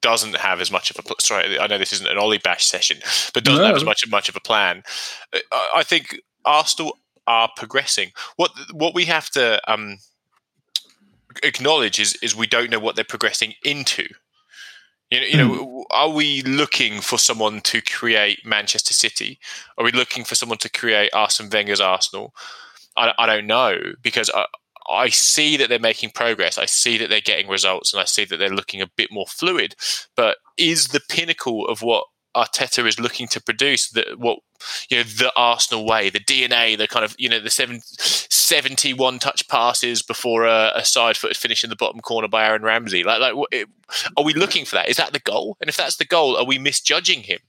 [0.00, 1.58] doesn't have as much of a sorry.
[1.58, 2.98] I know this isn't an Ollie bash session,
[3.34, 3.66] but doesn't no.
[3.66, 4.82] have as much much of a plan.
[5.74, 8.12] I think Arsenal are progressing.
[8.36, 9.98] What what we have to um,
[11.42, 14.06] acknowledge is is we don't know what they're progressing into.
[15.12, 15.84] You know, you know, mm.
[15.90, 19.38] are we looking for someone to create Manchester City?
[19.76, 22.34] Are we looking for someone to create Arsene Wenger's Arsenal?
[22.96, 24.46] I, I don't know because I,
[24.90, 26.56] I see that they're making progress.
[26.56, 29.26] I see that they're getting results, and I see that they're looking a bit more
[29.26, 29.74] fluid.
[30.16, 34.38] But is the pinnacle of what Arteta is looking to produce the what
[34.88, 39.18] you know the Arsenal way, the DNA, the kind of you know the seven, 71
[39.18, 43.04] touch passes before a, a side foot finish in the bottom corner by Aaron Ramsey.
[43.04, 43.52] Like, like, what,
[44.16, 44.88] are we looking for that?
[44.88, 45.56] Is that the goal?
[45.60, 47.40] And if that's the goal, are we misjudging him?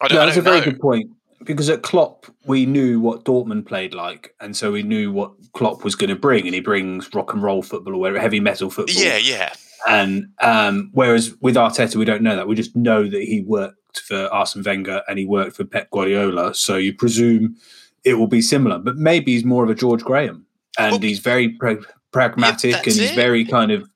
[0.00, 1.10] I don't, that's a very good point
[1.44, 5.84] because at Klopp we knew what Dortmund played like, and so we knew what Klopp
[5.84, 8.94] was going to bring, and he brings rock and roll football or heavy metal football.
[8.94, 9.54] Yeah, yeah.
[9.86, 12.48] And um, whereas with Arteta, we don't know that.
[12.48, 13.44] We just know that he
[13.96, 16.54] worked for Arsene Wenger and he worked for Pep Guardiola.
[16.54, 17.56] So you presume
[18.04, 18.78] it will be similar.
[18.78, 20.46] But maybe he's more of a George Graham
[20.78, 21.82] and well, he's very pra-
[22.12, 23.14] pragmatic yeah, and he's it.
[23.14, 23.88] very kind of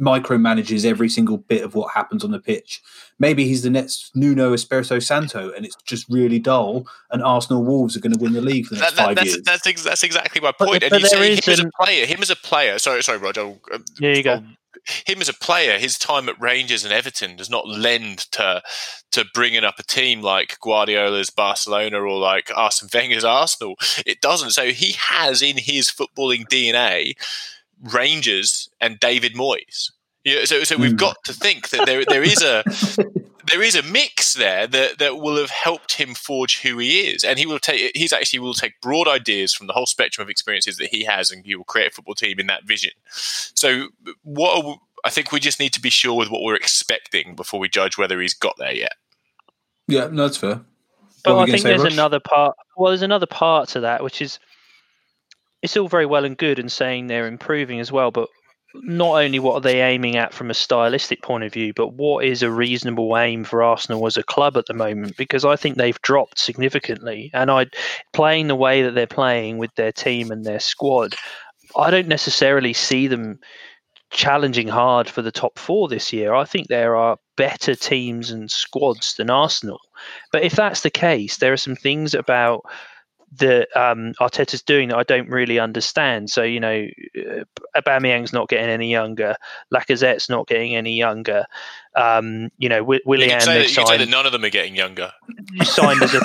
[0.00, 2.82] micromanages every single bit of what happens on the pitch.
[3.20, 6.84] Maybe he's the next Nuno Espirito Santo, and it's just really dull.
[7.12, 9.16] And Arsenal Wolves are going to win the league for the next that, that, five
[9.16, 9.42] that's, years.
[9.44, 10.80] That's, ex- that's exactly my point.
[10.80, 12.78] But, and but you say him as a player, him as a player.
[12.80, 13.42] Sorry, sorry, Roger.
[13.42, 14.42] I'll, um, yeah, you go.
[15.06, 18.62] Him as a player, his time at Rangers and Everton does not lend to
[19.12, 23.76] to bringing up a team like Guardiola's Barcelona or like Arsene Wenger's Arsenal.
[24.04, 24.50] It doesn't.
[24.50, 27.14] So he has in his footballing DNA
[27.82, 29.90] Rangers and David Moyes.
[30.24, 30.96] Yeah, so so we've hmm.
[30.96, 32.64] got to think that there there is a
[33.50, 37.24] there is a mix there that, that will have helped him forge who he is,
[37.24, 40.30] and he will take he's actually will take broad ideas from the whole spectrum of
[40.30, 42.92] experiences that he has, and he will create a football team in that vision.
[43.10, 43.88] So,
[44.22, 47.60] what we, I think we just need to be sure with what we're expecting before
[47.60, 48.94] we judge whether he's got there yet.
[49.86, 50.60] Yeah, no, that's fair.
[51.24, 51.92] But I think say, there's Rush?
[51.92, 52.56] another part.
[52.76, 54.38] Well, there's another part to that, which is
[55.62, 58.28] it's all very well and good and saying they're improving as well, but
[58.82, 62.24] not only what are they aiming at from a stylistic point of view, but what
[62.24, 65.16] is a reasonable aim for Arsenal as a club at the moment?
[65.16, 67.66] Because I think they've dropped significantly, and I
[68.12, 71.14] playing the way that they're playing with their team and their squad,
[71.76, 73.38] I don't necessarily see them
[74.10, 76.34] challenging hard for the top four this year.
[76.34, 79.80] I think there are better teams and squads than Arsenal.
[80.32, 82.62] But if that's the case, there are some things about
[83.38, 86.30] that um, Arteta's doing that I don't really understand.
[86.30, 87.44] So you know, uh,
[87.76, 89.36] Aubameyang's not getting any younger,
[89.72, 91.46] Lacazette's not getting any younger.
[91.96, 93.30] Um, you know, w- Willian.
[93.30, 95.12] You can, say that, you can say that none of them are getting younger.
[95.62, 96.20] Signed as a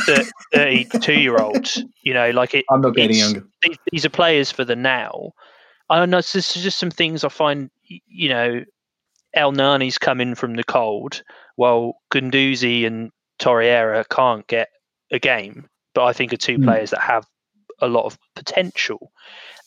[0.54, 1.68] thirty-two-year-old.
[2.02, 2.66] You know, like it.
[2.70, 3.46] I'm not getting younger.
[3.62, 5.34] These, these, are players for the now.
[5.90, 6.18] I don't know.
[6.18, 7.70] This is just some things I find.
[7.86, 8.64] You know,
[9.36, 11.24] Elneny's coming from the cold,
[11.56, 14.70] while Guendouzi and Torreira can't get
[15.12, 16.64] a game but I think are two mm.
[16.64, 17.26] players that have
[17.82, 19.12] a lot of potential.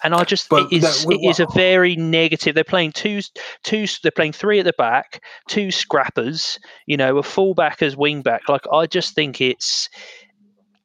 [0.05, 2.57] And I just but it is, that, it is a very negative.
[2.57, 3.21] They're playing two,
[3.63, 3.87] two.
[4.03, 6.59] They're playing three at the back, two scrappers.
[6.87, 8.49] You know, a fullback as wing back.
[8.49, 9.89] Like I just think it's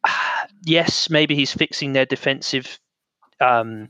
[0.65, 2.79] yes, maybe he's fixing their defensive,
[3.39, 3.89] um,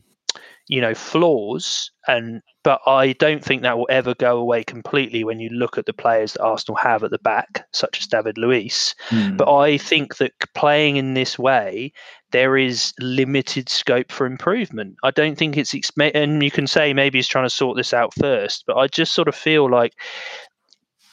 [0.67, 5.39] you know, flaws, and but I don't think that will ever go away completely when
[5.39, 8.93] you look at the players that Arsenal have at the back, such as David Luiz.
[9.09, 9.37] Mm.
[9.37, 11.93] But I think that playing in this way,
[12.31, 14.95] there is limited scope for improvement.
[15.03, 18.13] I don't think it's, and you can say maybe he's trying to sort this out
[18.13, 19.93] first, but I just sort of feel like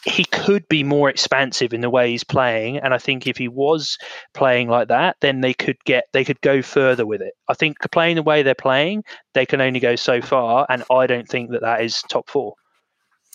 [0.04, 3.48] he could be more expansive in the way he's playing, and I think if he
[3.48, 3.96] was
[4.34, 7.34] playing like that, then they could get they could go further with it.
[7.48, 11.06] I think playing the way they're playing, they can only go so far, and I
[11.06, 12.54] don't think that that is top four.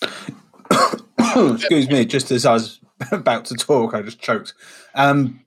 [1.20, 2.80] Excuse me, just as I was
[3.12, 4.54] about to talk, I just choked.
[4.94, 5.44] Um,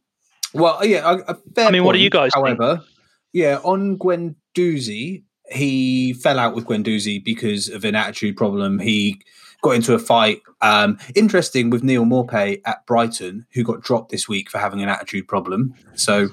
[0.54, 2.60] well, yeah, a, a fair I mean, what do you guys think?
[2.60, 2.84] However,
[3.32, 8.80] yeah, on Guendouzi, he fell out with Guendouzi because of an attitude problem.
[8.80, 9.22] He
[9.64, 10.42] got into a fight.
[10.62, 14.90] Um, interesting with Neil Maupay at Brighton, who got dropped this week for having an
[14.90, 15.74] attitude problem.
[15.96, 16.30] So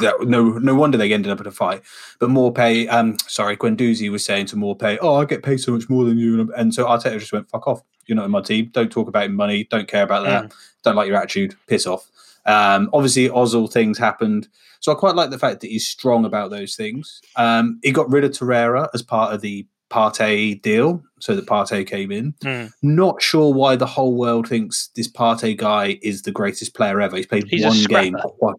[0.00, 1.82] that, no, no wonder they ended up in a fight.
[2.18, 5.88] But Maupay, um, sorry, Guendouzi was saying to Maupay, "Oh, I get paid so much
[5.88, 7.82] more than you," and so Arteta just went, "Fuck off!
[8.06, 8.70] You're not in my team.
[8.72, 9.64] Don't talk about money.
[9.70, 10.52] Don't care about that.
[10.82, 11.54] Don't like your attitude.
[11.66, 12.10] Piss off."
[12.44, 14.48] Um, obviously, Ozil things happened,
[14.80, 17.20] so I quite like the fact that he's strong about those things.
[17.36, 21.86] Um, he got rid of Torreira as part of the Partey deal, so that Partey
[21.86, 22.34] came in.
[22.42, 22.66] Hmm.
[22.82, 27.16] Not sure why the whole world thinks this Partey guy is the greatest player ever.
[27.16, 28.56] He's played He's one game quite,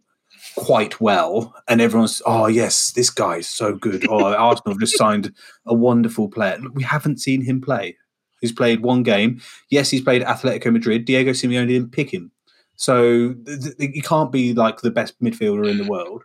[0.55, 4.05] quite well, and everyone's, oh yes, this guy is so good.
[4.09, 5.33] Oh, Arsenal have just signed
[5.65, 6.59] a wonderful player.
[6.73, 7.97] We haven't seen him play.
[8.41, 9.41] He's played one game.
[9.69, 11.05] Yes, he's played Atletico Madrid.
[11.05, 12.31] Diego Simeone didn't pick him,
[12.75, 16.23] so th- th- he can't be like the best midfielder in the world.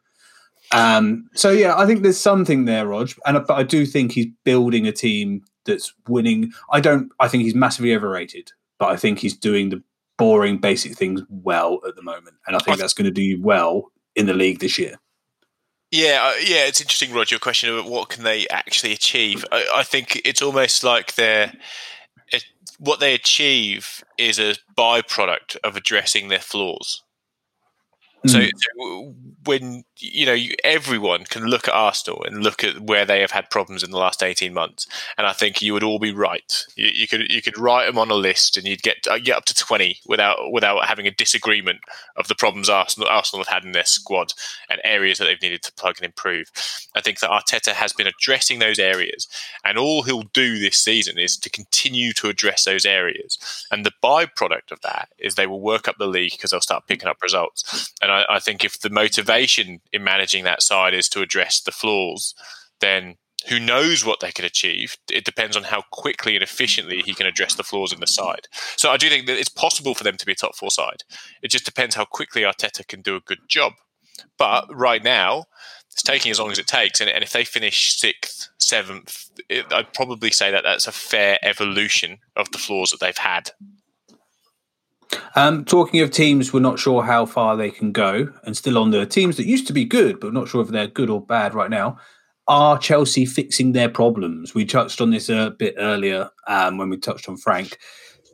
[0.73, 4.27] Um, so yeah, I think there's something there, Rog, and but I do think he's
[4.45, 6.53] building a team that's winning.
[6.71, 7.11] I don't.
[7.21, 9.83] I think he's massively overrated, but I think he's doing the
[10.19, 13.91] boring, basic things well at the moment, and I think that's going to do well
[14.15, 14.97] in the league this year.
[15.91, 17.35] Yeah, uh, yeah, it's interesting, Roger.
[17.35, 19.45] Your question about what can they actually achieve?
[19.51, 21.51] I, I think it's almost like they're
[22.31, 22.45] it,
[22.79, 27.03] what they achieve is a byproduct of addressing their flaws.
[28.27, 28.51] So, Mm.
[28.55, 29.15] so
[29.45, 33.31] when you know you, everyone can look at Arsenal and look at where they have
[33.31, 34.87] had problems in the last eighteen months,
[35.17, 36.65] and I think you would all be right.
[36.77, 39.37] You, you could you could write them on a list, and you'd get uh, get
[39.37, 41.81] up to twenty without without having a disagreement
[42.17, 44.33] of the problems Arsenal Arsenal have had in their squad
[44.69, 46.51] and areas that they've needed to plug and improve.
[46.95, 49.29] I think that Arteta has been addressing those areas,
[49.65, 53.39] and all he'll do this season is to continue to address those areas.
[53.71, 56.87] And the byproduct of that is they will work up the league because they'll start
[56.87, 57.93] picking up results.
[58.03, 59.38] And I, I think if the motivation
[59.93, 62.35] in managing that side is to address the flaws,
[62.81, 63.17] then
[63.49, 64.97] who knows what they could achieve?
[65.11, 68.49] It depends on how quickly and efficiently he can address the flaws in the side.
[68.77, 71.05] So I do think that it's possible for them to be a top four side.
[71.43, 73.75] It just depends how quickly Arteta can do a good job.
[74.37, 75.45] But right now,
[75.91, 77.01] it's taking as long as it takes.
[77.01, 81.39] And, and if they finish sixth, seventh, it, I'd probably say that that's a fair
[81.43, 83.51] evolution of the flaws that they've had.
[85.35, 88.91] Um, talking of teams, we're not sure how far they can go, and still on
[88.91, 91.55] the teams that used to be good, but not sure if they're good or bad
[91.55, 91.99] right now.
[92.47, 94.55] Are Chelsea fixing their problems?
[94.55, 97.79] We touched on this a bit earlier um, when we touched on Frank,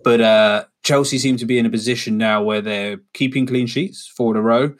[0.04, 4.06] but uh, Chelsea seem to be in a position now where they're keeping clean sheets
[4.06, 4.74] four in a row.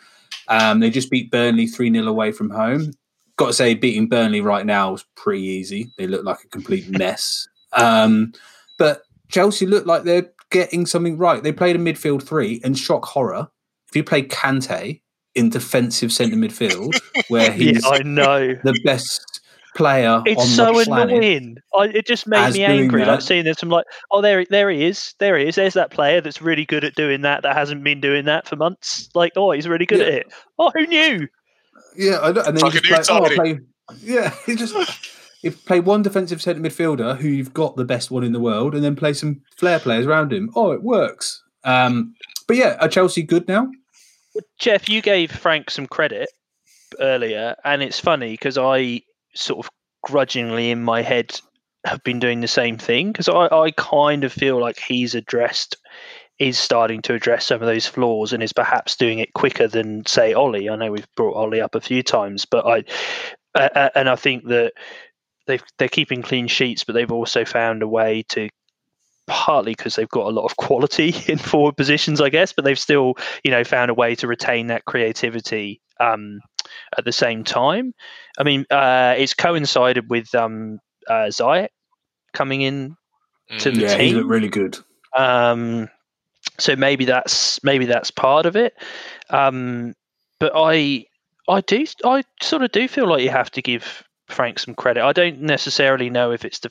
[0.48, 2.92] Um, they just beat Burnley 3 0 away from home.
[3.36, 5.90] Got to say, beating Burnley right now is pretty easy.
[5.98, 7.48] They look like a complete mess.
[7.72, 8.32] Um,
[8.78, 11.42] but Chelsea look like they're getting something right.
[11.42, 13.48] They played a midfield three, and shock horror,
[13.88, 15.02] if you play Kante
[15.34, 16.98] in defensive centre midfield,
[17.28, 18.54] where he's yeah, I know.
[18.64, 19.40] the best
[19.74, 21.56] player It's so annoying.
[21.74, 23.04] I, it just made me angry.
[23.04, 25.14] Like seeing this, I'm like, oh, there, there he is.
[25.18, 25.56] There he is.
[25.56, 27.42] There's that player that's really good at doing that.
[27.42, 29.08] That hasn't been doing that for months.
[29.14, 30.06] Like, oh, he's really good Yeah.
[30.06, 30.32] at it.
[30.58, 31.26] Oh, who knew?
[31.96, 32.42] Yeah, I know.
[32.42, 33.58] and then Like just new play, oh, play,
[34.00, 34.74] yeah, he just
[35.44, 38.74] if play one defensive centre midfielder who you've got the best one in the world,
[38.74, 40.50] and then play some flair players around him.
[40.56, 41.42] Oh, it works.
[41.64, 42.14] Um,
[42.48, 43.70] but yeah, are Chelsea good now?
[44.58, 46.28] Jeff, you gave Frank some credit
[47.00, 49.02] earlier, and it's funny because I
[49.34, 49.70] sort of
[50.02, 51.38] grudgingly in my head
[51.86, 55.76] have been doing the same thing because I, I kind of feel like he's addressed
[56.38, 60.04] is starting to address some of those flaws and is perhaps doing it quicker than
[60.06, 60.68] say Ollie.
[60.68, 62.84] I know we've brought Ollie up a few times, but I
[63.54, 64.72] uh, and I think that
[65.46, 68.48] they've they're keeping clean sheets, but they've also found a way to
[69.26, 72.78] partly because they've got a lot of quality in forward positions, I guess, but they've
[72.78, 76.40] still, you know, found a way to retain that creativity um,
[76.98, 77.94] at the same time.
[78.38, 81.68] I mean, uh, it's coincided with um, uh, Ziyech
[82.32, 82.96] coming in
[83.58, 84.16] to the yeah, he team.
[84.16, 84.78] looked really good.
[85.16, 85.88] Um,
[86.58, 88.74] so maybe that's maybe that's part of it.
[89.30, 89.94] Um,
[90.38, 91.06] but I
[91.48, 95.04] I do I sort of do feel like you have to give Frank some credit.
[95.04, 96.70] I don't necessarily know if it's the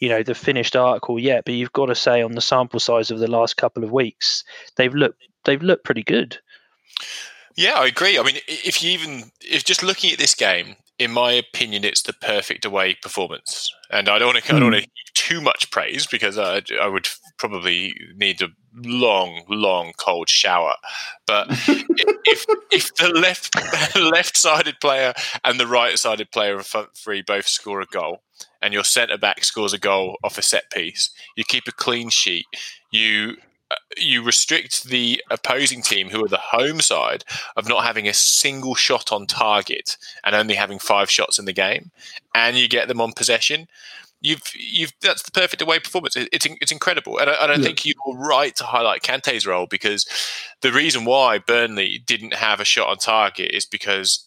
[0.00, 3.10] you know the finished article yet, but you've got to say on the sample size
[3.10, 4.44] of the last couple of weeks,
[4.76, 6.38] they've looked they've looked pretty good.
[7.56, 8.18] Yeah, I agree.
[8.18, 12.02] I mean, if you even if just looking at this game, in my opinion, it's
[12.02, 13.72] the perfect away performance.
[13.90, 14.56] And I don't want to, mm.
[14.56, 19.44] I don't want to too much praise because I, I would probably need a long,
[19.48, 20.74] long cold shower.
[21.26, 23.54] But if if the left
[23.96, 25.14] left sided player
[25.44, 28.22] and the right sided player of front three both score a goal,
[28.60, 32.10] and your centre back scores a goal off a set piece, you keep a clean
[32.10, 32.46] sheet.
[32.90, 33.36] You
[33.96, 37.24] you restrict the opposing team, who are the home side,
[37.56, 41.52] of not having a single shot on target and only having five shots in the
[41.52, 41.90] game,
[42.34, 43.68] and you get them on possession
[44.24, 46.16] you've you've that's the perfect away performance.
[46.16, 47.62] it's it's incredible, and I, and I yeah.
[47.62, 50.06] think you're right to highlight Kante's role because
[50.62, 54.26] the reason why Burnley didn't have a shot on target is because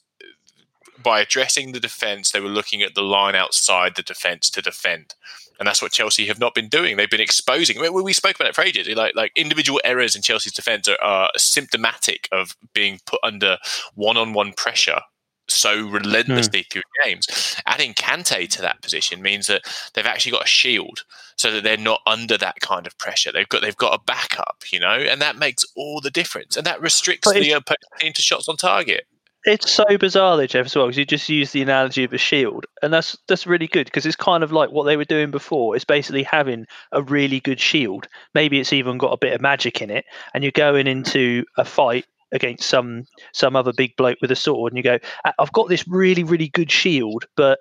[1.02, 5.16] by addressing the defence, they were looking at the line outside the defence to defend.
[5.60, 6.98] And that's what Chelsea have not been doing.
[6.98, 7.78] They've been exposing.
[7.78, 8.88] I mean, we spoke about it for ages.
[8.96, 13.58] Like, like individual errors in Chelsea's defence are, are symptomatic of being put under
[13.96, 15.02] one-on-one pressure
[15.50, 16.72] so relentlessly mm.
[16.72, 17.56] through games.
[17.66, 19.62] Adding Kante to that position means that
[19.94, 21.06] they've actually got a shield,
[21.38, 23.32] so that they're not under that kind of pressure.
[23.32, 26.58] They've got they've got a backup, you know, and that makes all the difference.
[26.58, 29.06] And that restricts the opponent to shots on target.
[29.46, 32.18] It's so bizarre, though, Jeff, as well, because you just use the analogy of a
[32.18, 35.32] shield, and that's that's really good because it's kind of like what they were doing
[35.32, 35.76] before.
[35.76, 38.08] It's basically having a really good shield.
[38.34, 41.64] Maybe it's even got a bit of magic in it, and you're going into a
[41.64, 45.00] fight against some some other big bloke with a sword and you go
[45.40, 47.58] i've got this really really good shield but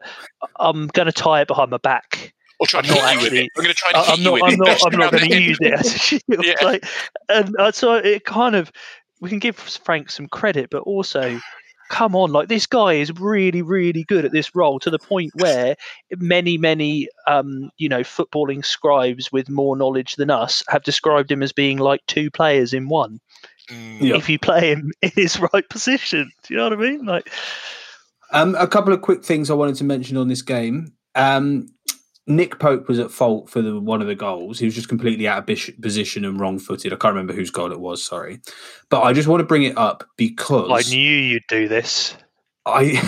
[0.59, 3.51] i'm going to tie it behind my back or try to hit you with it.
[3.57, 5.75] I'm going to try to I'm not, I'm not, I'm not going to use it
[5.75, 6.23] as a shield.
[6.29, 6.55] Yeah.
[6.63, 6.85] Like,
[7.29, 8.73] and uh, so it kind of,
[9.21, 11.39] we can give Frank some credit, but also,
[11.89, 15.33] come on, like this guy is really, really good at this role to the point
[15.37, 15.77] where
[16.19, 21.43] many, many, um, you know, footballing scribes with more knowledge than us have described him
[21.43, 23.21] as being like two players in one.
[23.71, 24.17] Mm.
[24.17, 27.05] If you play him in his right position, do you know what I mean?
[27.05, 27.31] Like,
[28.33, 30.93] um, a couple of quick things I wanted to mention on this game.
[31.15, 31.69] Um,
[32.27, 34.59] Nick Pope was at fault for the, one of the goals.
[34.59, 35.47] He was just completely out of
[35.81, 36.93] position and wrong footed.
[36.93, 38.41] I can't remember whose goal it was, sorry.
[38.89, 40.89] But I just want to bring it up because.
[40.89, 42.17] I knew you'd do this.
[42.65, 43.01] I.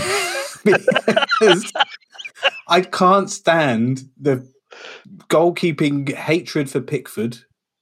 [2.68, 4.46] I can't stand the
[5.28, 7.38] goalkeeping hatred for Pickford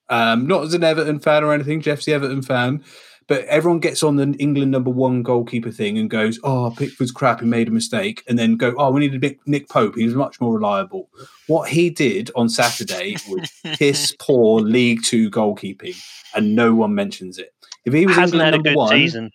[0.09, 1.81] um, not as an Everton fan or anything.
[1.81, 2.85] Jeff's the Everton fan.
[3.29, 7.41] But everyone gets on the England number one goalkeeper thing and goes, "Oh, Pickford's crap.
[7.41, 9.97] He made a mistake," and then go, "Oh, we need a Nick Pope.
[9.97, 11.11] He's much more reliable."
[11.49, 15.97] What he did on Saturday was piss poor League Two goalkeeping,
[16.35, 17.53] and no one mentions it.
[17.85, 19.33] If he was England number one season.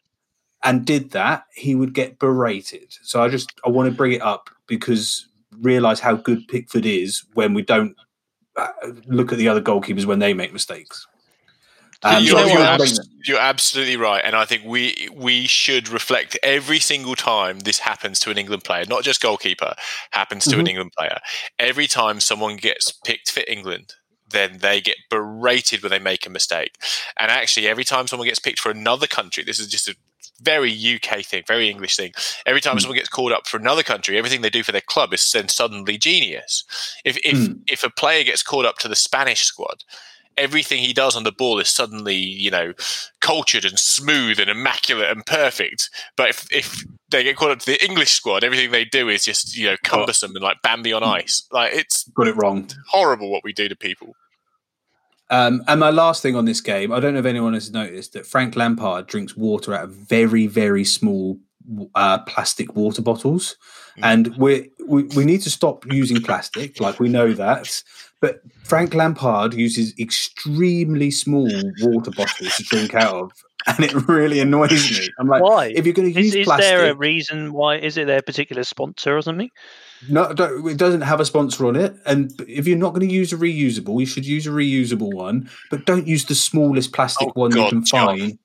[0.64, 2.94] and did that, he would get berated.
[3.04, 5.28] So I just I want to bring it up because
[5.60, 7.96] realize how good Pickford is when we don't
[8.56, 8.68] uh,
[9.08, 11.08] look at the other goalkeepers when they make mistakes.
[12.04, 16.80] Um, you're, you're, abs- you're, absolutely right, and I think we we should reflect every
[16.80, 19.76] single time this happens to an England player, not just goalkeeper,
[20.10, 20.60] happens to mm-hmm.
[20.62, 21.20] an England player.
[21.60, 23.94] Every time someone gets picked for England,
[24.32, 26.76] then they get berated when they make a mistake.
[27.18, 29.96] And actually, every time someone gets picked for another country, this is just a
[30.42, 32.14] very UK thing, very English thing.
[32.46, 32.82] Every time mm.
[32.82, 35.48] someone gets called up for another country, everything they do for their club is then
[35.48, 36.64] suddenly genius.
[37.06, 37.62] If if mm.
[37.68, 39.84] if a player gets called up to the Spanish squad,
[40.38, 42.74] everything he does on the ball is suddenly you know
[43.20, 45.90] cultured and smooth and immaculate and perfect.
[46.16, 49.24] But if if they get called up to the English squad, everything they do is
[49.24, 51.44] just you know cumbersome and like Bambi on ice.
[51.52, 52.70] Like it's got it wrong.
[52.88, 54.16] Horrible what we do to people.
[55.32, 58.12] Um, and my last thing on this game, I don't know if anyone has noticed
[58.14, 61.40] that Frank Lampard drinks water out of very, very small
[61.96, 63.56] uh, plastic water bottles,
[63.98, 64.02] mm.
[64.04, 66.82] and we we need to stop using plastic.
[66.82, 67.82] Like we know that,
[68.22, 71.52] but Frank Lampard uses extremely small
[71.82, 73.32] water bottles to drink out of,
[73.68, 75.10] and it really annoys me.
[75.20, 75.74] I'm like, why?
[75.76, 77.78] If you're going to use is, is plastic, there a reason why?
[77.78, 79.50] Is it their particular sponsor or something?
[80.10, 81.96] No, it doesn't have a sponsor on it.
[82.06, 85.50] And if you're not going to use a reusable, you should use a reusable one.
[85.70, 88.18] But don't use the smallest plastic oh, one God, you can John.
[88.18, 88.40] find.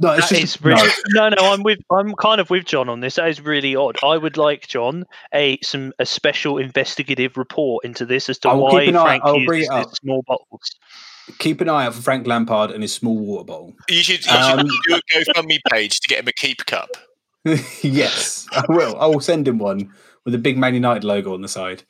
[0.00, 1.28] No, it's just, really, no.
[1.28, 1.52] no, no.
[1.52, 1.80] I'm with.
[1.90, 3.16] I'm kind of with John on this.
[3.16, 3.96] That is really odd.
[4.02, 8.90] I would like John a some a special investigative report into this as to why
[8.92, 9.68] Frank eye, uses
[10.00, 10.76] small bottles.
[11.38, 13.74] Keep an eye out for Frank Lampard and his small water bottle.
[13.88, 16.90] You should, you um, should do a GoFundMe page to get him a keep cup.
[17.82, 18.96] yes, I will.
[19.00, 19.92] I will send him one
[20.24, 21.82] with a big Man United logo on the side.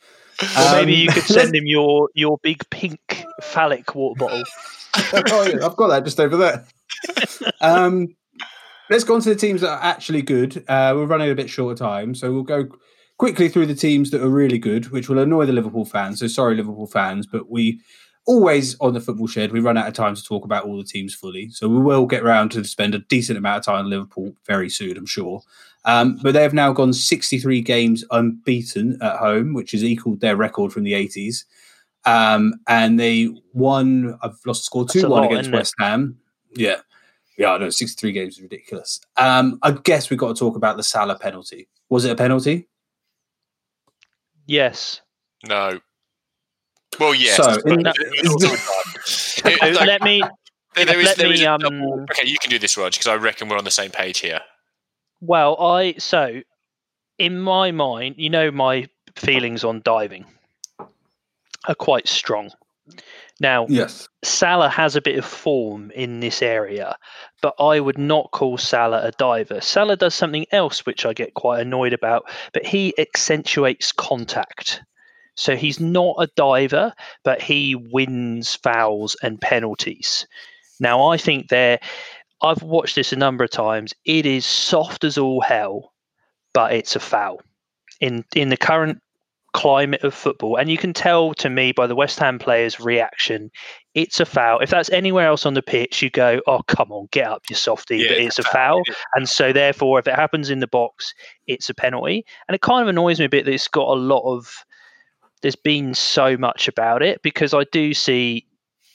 [0.56, 4.44] Or maybe you could um, send him your your big pink phallic water bottle.
[4.96, 6.64] oh, yeah, I've got that just over there.
[7.60, 8.08] Um,
[8.90, 10.64] let's go on to the teams that are actually good.
[10.68, 12.68] Uh, we're running a bit short of time, so we'll go
[13.18, 16.20] quickly through the teams that are really good, which will annoy the Liverpool fans.
[16.20, 17.80] So sorry, Liverpool fans, but we
[18.28, 20.84] always on the football shed, we run out of time to talk about all the
[20.84, 21.48] teams fully.
[21.50, 24.68] So we will get around to spend a decent amount of time in Liverpool very
[24.68, 25.40] soon, I'm sure.
[25.86, 30.36] Um, but they have now gone 63 games unbeaten at home, which has equaled their
[30.36, 31.44] record from the 80s.
[32.04, 36.18] Um, and they won, I've lost score 2 1 against West Ham.
[36.54, 36.76] Yeah.
[37.36, 37.70] Yeah, I know.
[37.70, 39.00] 63 games is ridiculous.
[39.16, 41.68] Um, I guess we've got to talk about the Salah penalty.
[41.88, 42.68] Was it a penalty?
[44.46, 45.00] Yes.
[45.46, 45.80] No.
[46.98, 47.36] Well, yes.
[47.36, 47.82] So, in
[49.86, 50.22] let me.
[50.74, 53.06] There is, let there is me, a um, okay, you can do this, Rog, because
[53.06, 54.40] I reckon we're on the same page here.
[55.20, 56.40] Well, I so
[57.18, 60.24] in my mind, you know, my feelings on diving
[61.66, 62.50] are quite strong.
[63.40, 64.08] Now, Yes.
[64.24, 66.96] Salah has a bit of form in this area,
[67.40, 69.60] but I would not call Salah a diver.
[69.60, 74.82] Salah does something else which I get quite annoyed about, but he accentuates contact.
[75.36, 80.26] So he's not a diver, but he wins fouls and penalties.
[80.80, 81.78] Now I think they're
[82.42, 83.94] I've watched this a number of times.
[84.04, 85.92] It is soft as all hell,
[86.54, 87.40] but it's a foul.
[88.00, 89.00] In in the current
[89.52, 93.50] climate of football, and you can tell to me by the West Ham players' reaction,
[93.94, 94.60] it's a foul.
[94.60, 97.56] If that's anywhere else on the pitch, you go, "Oh, come on, get up, you
[97.56, 98.82] softy!" Yeah, but it's a foul,
[99.14, 101.14] and so therefore, if it happens in the box,
[101.46, 102.24] it's a penalty.
[102.46, 104.64] And it kind of annoys me a bit that it's got a lot of.
[105.40, 108.44] There's been so much about it because I do see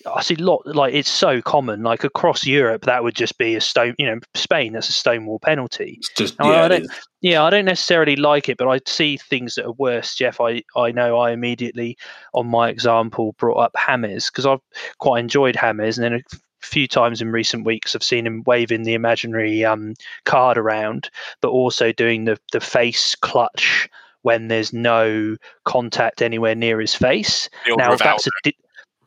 [0.05, 1.83] I see a lot like it's so common.
[1.83, 3.95] Like across Europe, that would just be a stone.
[3.97, 5.95] You know, Spain, that's a stonewall penalty.
[5.99, 6.91] It's just, yeah, I don't-.
[7.21, 10.15] Yeah, I don't necessarily like it, but I see things that are worse.
[10.15, 11.97] Jeff, I I know I immediately
[12.33, 14.61] on my example brought up Hammers because I've
[14.97, 18.83] quite enjoyed Hammers, and then a few times in recent weeks I've seen him waving
[18.83, 19.93] the imaginary um,
[20.25, 21.09] card around,
[21.41, 23.89] but also doing the the face clutch
[24.23, 25.35] when there's no
[25.65, 27.97] contact anywhere near his face now Rivaldo.
[27.97, 28.57] that's a di-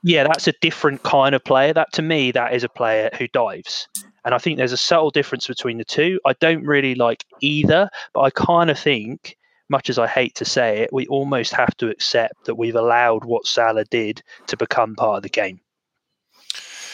[0.02, 3.26] yeah that's a different kind of player that to me that is a player who
[3.28, 3.88] dives
[4.24, 7.88] and i think there's a subtle difference between the two i don't really like either
[8.12, 9.36] but i kind of think
[9.68, 13.24] much as i hate to say it we almost have to accept that we've allowed
[13.24, 15.60] what salah did to become part of the game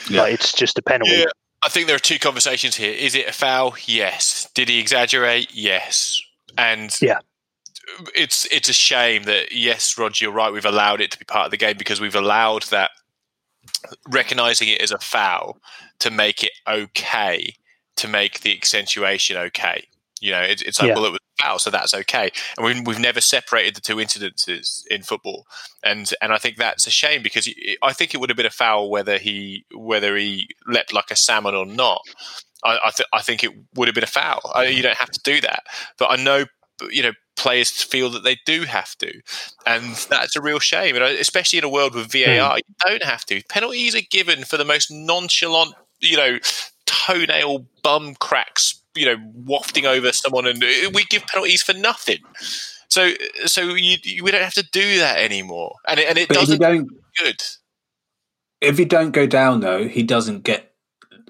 [0.08, 0.22] Yeah.
[0.22, 1.24] like it's just a penalty Yeah,
[1.64, 2.92] I think there are two conversations here.
[2.92, 3.74] Is it a foul?
[3.86, 4.48] Yes.
[4.52, 5.54] Did he exaggerate?
[5.54, 6.20] Yes.
[6.58, 7.20] And Yeah.
[8.14, 10.52] It's it's a shame that yes, Roger, you're right.
[10.52, 12.90] We've allowed it to be part of the game because we've allowed that
[14.10, 15.58] recognizing it as a foul
[16.00, 17.54] to make it okay
[17.96, 19.86] to make the accentuation okay.
[20.20, 20.94] You know, it, it's like Yeah.
[20.94, 22.30] well, it was a foul, so that's okay.
[22.56, 25.46] And we've, we've never separated the two incidences in football,
[25.82, 27.48] and and I think that's a shame because
[27.82, 31.16] I think it would have been a foul whether he whether he leapt like a
[31.16, 32.02] salmon or not.
[32.64, 34.52] I I, th- I think it would have been a foul.
[34.54, 35.64] I, you don't have to do that,
[35.98, 36.44] but I know
[36.90, 39.20] you know players feel that they do have to,
[39.66, 40.94] and that's a real shame.
[40.94, 43.42] And especially in a world with VAR, you don't have to.
[43.48, 46.38] Penalties are given for the most nonchalant, you know,
[46.86, 52.18] toenail bum cracks, you know, wafting over someone, and uh, we give penalties for nothing.
[52.88, 53.12] So,
[53.46, 56.36] so you, you, we don't have to do that anymore, and it, and it But
[56.36, 57.42] if you doesn't don't, good.
[58.60, 60.74] if you don't go down though, he doesn't get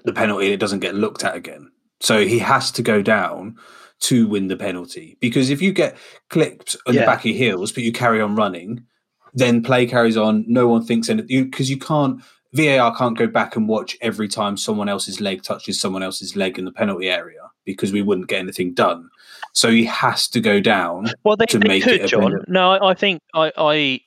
[0.03, 0.51] the penalty.
[0.51, 1.71] It doesn't get looked at again.
[2.01, 3.57] So he has to go down
[4.03, 5.17] to win the penalty.
[5.19, 5.97] Because if you get
[6.29, 8.85] clipped on the back of your heels, but you carry on running,
[9.33, 10.45] then play carries on.
[10.47, 12.21] No one thinks anything because you can't.
[12.53, 16.59] VAR can't go back and watch every time someone else's leg touches someone else's leg
[16.59, 19.09] in the penalty area because we wouldn't get anything done.
[19.53, 21.07] So he has to go down.
[21.23, 22.43] Well, they, to they make could, John.
[22.47, 24.01] No, I, I think I, I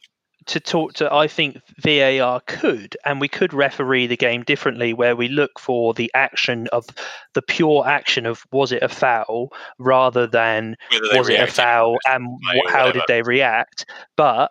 [0.47, 1.12] to talk to.
[1.12, 5.94] I think VAR could, and we could referee the game differently, where we look for
[5.94, 6.86] the action of
[7.34, 10.76] the pure action of was it a foul, rather than
[11.12, 12.38] was it a foul and
[12.68, 13.86] how did they react.
[14.16, 14.51] But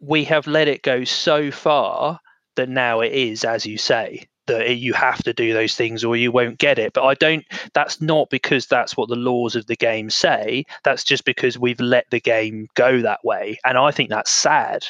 [0.00, 2.20] we have let it go so far
[2.56, 4.26] that now it is, as you say.
[4.48, 6.92] That you have to do those things or you won't get it.
[6.92, 7.44] But I don't
[7.74, 10.66] that's not because that's what the laws of the game say.
[10.84, 14.86] That's just because we've let the game go that way, and I think that's sad.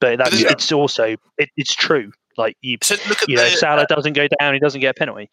[0.00, 0.50] But that's Yeah.
[0.50, 2.12] it's also it, it's true.
[2.36, 4.90] Like you, So look at you know, the, Salah doesn't go down, he doesn't get
[4.90, 5.28] a penalty.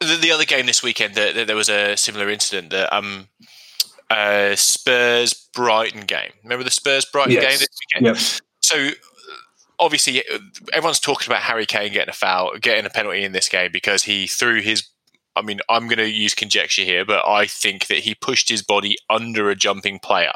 [0.00, 2.70] the, the other game this weekend, that that there was a similar incident.
[2.70, 3.28] That um,
[4.10, 6.32] uh, Spurs Brighton game.
[6.42, 7.42] Remember the Spurs Brighton Yes.
[7.44, 8.06] game this weekend?
[8.16, 8.40] Yep.
[8.60, 8.92] So uh,
[9.78, 10.38] obviously, uh,
[10.72, 14.02] everyone's talking about Harry Kane getting a foul, getting a penalty in this game because
[14.04, 14.86] he threw his.
[15.36, 18.62] I mean, I'm going to use conjecture here, but I think that he pushed his
[18.62, 20.32] body under a jumping player.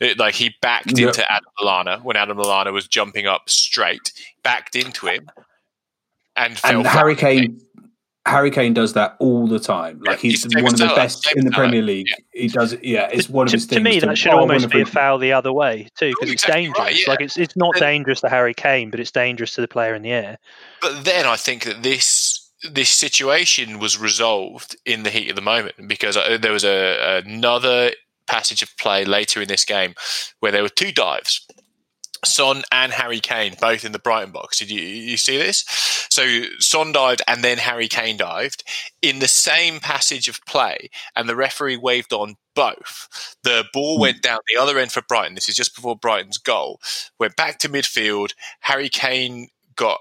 [0.00, 1.08] It- like he backed Yep.
[1.08, 5.28] into Adam Lallana when Adam Lallana was jumping up straight, backed into him,
[6.36, 6.86] and And flat.
[6.86, 7.60] Harry Kane,
[8.26, 10.00] Harry Kane does that all the time.
[10.00, 12.08] Like Yeah, he's he's one of the best Salah, in the Premier League.
[12.32, 12.84] He does it.
[12.84, 13.84] Yeah, it's one of to, his to things.
[13.84, 16.42] me, that should oh, almost be a foul the other way too, because Oh, it's
[16.42, 16.78] exactly dangerous.
[16.78, 17.10] right, yeah.
[17.10, 19.94] Like it's it's not And- dangerous to Harry Kane, but it's dangerous to the player
[19.94, 20.38] in the air.
[20.82, 25.42] But then I think that this this situation was resolved in the heat of the
[25.42, 27.92] moment because uh, there was a, another
[28.26, 29.94] passage of play later in this game
[30.40, 31.46] where there were two dives.
[32.24, 34.58] Son and Harry Kane both in the Brighton box.
[34.58, 35.64] Did you you see this?
[36.10, 38.64] So Son dived and then Harry Kane dived
[39.02, 43.36] in the same passage of play, and the referee waved on both.
[43.42, 44.02] The ball hmm.
[44.02, 45.34] went down the other end for Brighton.
[45.34, 46.80] This is just before Brighton's goal.
[47.18, 48.32] Went back to midfield.
[48.60, 49.98] Harry Kane got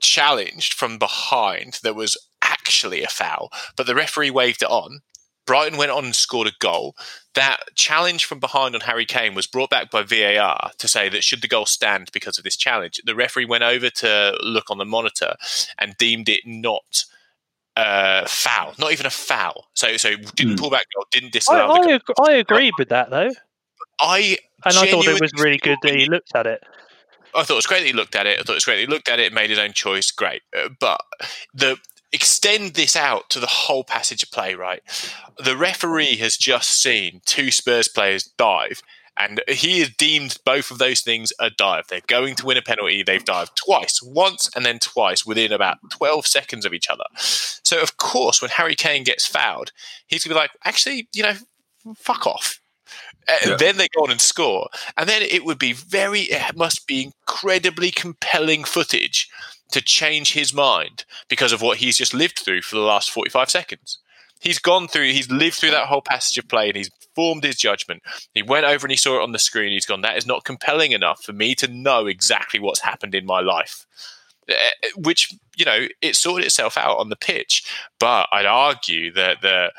[0.00, 5.00] challenged from behind There was actually a foul, but the referee waved it on.
[5.48, 6.94] Brighton went on and scored a goal.
[7.34, 11.24] That challenge from behind on Harry Kane was brought back by VAR to say that
[11.24, 14.78] should the goal stand because of this challenge, the referee went over to look on
[14.78, 15.34] the monitor
[15.78, 17.04] and deemed it not
[17.76, 19.68] uh, foul, not even a foul.
[19.74, 20.58] So, so didn't Hmm.
[20.58, 21.94] pull back goal, didn't I, disallow the I, goal.
[21.94, 23.30] ag- I agreed with that though,
[24.00, 26.62] I and I thought it was really good that he looked at it.
[27.34, 28.38] I thought it was great that he looked at it.
[28.40, 30.10] I thought it was great that he looked at it, made his own choice.
[30.10, 31.00] Great, Uh, but
[31.54, 31.78] the
[32.12, 34.54] extend this out to the whole passage of play.
[34.54, 34.82] Right,
[35.38, 38.82] the referee has just seen two Spurs players dive,
[39.16, 41.86] and he has deemed both of those things a dive.
[41.88, 43.02] They're going to win a penalty.
[43.02, 47.04] They've dived twice, once and then twice within about twelve seconds of each other.
[47.16, 49.72] So of course, when Harry Kane gets fouled,
[50.06, 51.34] he's gonna be like, actually, you know,
[51.96, 52.60] fuck off.
[53.44, 53.56] Yeah.
[53.56, 56.20] Then they go on and score, and then it would be very.
[56.22, 59.28] It must be incredibly compelling footage
[59.72, 63.50] to change his mind because of what he's just lived through for the last forty-five
[63.50, 63.98] seconds.
[64.40, 65.10] He's gone through.
[65.12, 68.02] He's lived through that whole passage of play, and he's formed his judgment.
[68.34, 69.72] He went over and he saw it on the screen.
[69.72, 70.02] He's gone.
[70.02, 73.84] That is not compelling enough for me to know exactly what's happened in my life.
[74.48, 74.54] Uh,
[74.96, 79.72] Which you know, it sorted itself out on the pitch, but I'd argue that the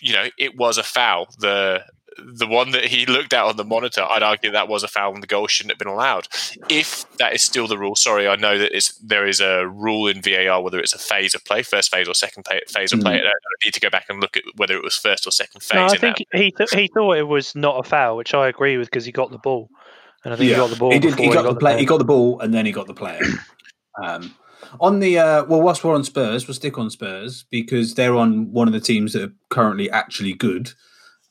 [0.00, 1.28] you know, it was a foul.
[1.38, 1.84] The
[2.26, 5.14] the one that he looked at on the monitor, I'd argue that was a foul
[5.14, 6.28] and the goal shouldn't have been allowed.
[6.68, 10.08] If that is still the rule, sorry, I know that it's, there is a rule
[10.08, 13.00] in VAR whether it's a phase of play, first phase or second play, phase of
[13.00, 13.14] play.
[13.14, 13.32] I don't
[13.64, 15.76] need to go back and look at whether it was first or second phase.
[15.76, 16.38] No, I in think that.
[16.38, 19.12] he th- he thought it was not a foul, which I agree with because he
[19.12, 19.68] got the ball,
[20.24, 20.92] and I think he got the ball.
[20.92, 21.16] He did.
[21.16, 21.78] before He got the play.
[21.78, 23.20] He got the ball, and then he got the player.
[24.02, 24.34] um,
[24.80, 28.52] on the uh, well, whilst we're on Spurs, we'll stick on Spurs because they're on
[28.52, 30.72] one of the teams that are currently actually good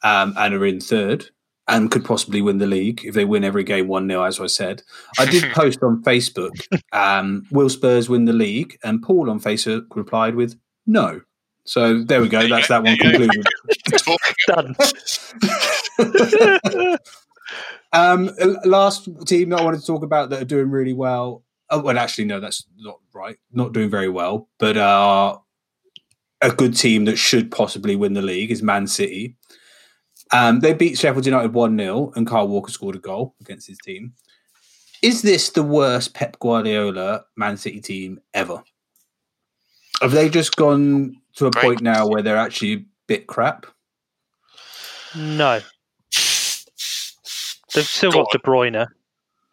[0.04, 1.30] um, and are in third
[1.68, 4.48] and could possibly win the league if they win every game one 0 As I
[4.48, 4.82] said,
[5.18, 6.52] I did post on Facebook:
[6.92, 8.78] um, Will Spurs win the league?
[8.84, 11.22] And Paul on Facebook replied with no.
[11.66, 12.48] So there we go.
[12.48, 13.46] That's that one concluded.
[14.48, 14.76] Done.
[17.92, 18.30] Um,
[18.66, 21.44] last team that I wanted to talk about that are doing really well.
[21.70, 23.38] Oh, well, actually, no, that's not right.
[23.52, 25.42] Not doing very well, but are
[26.42, 29.36] a good team that should possibly win the league is Man City.
[30.32, 33.78] Um, they beat Sheffield United 1 0, and Kyle Walker scored a goal against his
[33.80, 34.14] team.
[35.02, 38.62] Is this the worst Pep Guardiola Man City team ever?
[40.02, 43.66] Have they just gone to a point now where they're actually a bit crap?
[45.16, 45.60] no,
[47.74, 48.88] they've still got De Bruyne.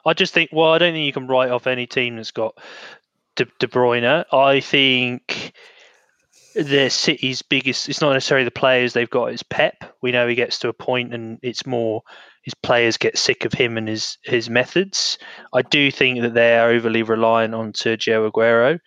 [0.04, 0.50] I just think.
[0.52, 2.58] Well, I don't think you can write off any team that's got
[3.36, 4.24] De, De Bruyne.
[4.32, 5.52] I think
[6.56, 7.88] their City's biggest.
[7.88, 9.32] It's not necessarily the players they've got.
[9.32, 9.74] It's Pep.
[10.02, 12.02] We know he gets to a point, and it's more
[12.42, 15.18] his players get sick of him and his his methods.
[15.54, 18.78] I do think that they are overly reliant on Sergio Aguero.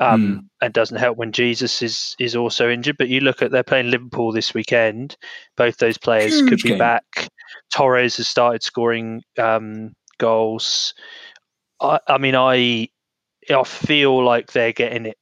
[0.00, 2.96] Um, and doesn't help when Jesus is is also injured.
[2.98, 5.16] But you look at they're playing Liverpool this weekend.
[5.56, 6.78] Both those players Huge could be game.
[6.78, 7.28] back.
[7.72, 10.94] Torres has started scoring um, goals.
[11.80, 12.88] I, I mean, I
[13.50, 15.16] I feel like they're getting it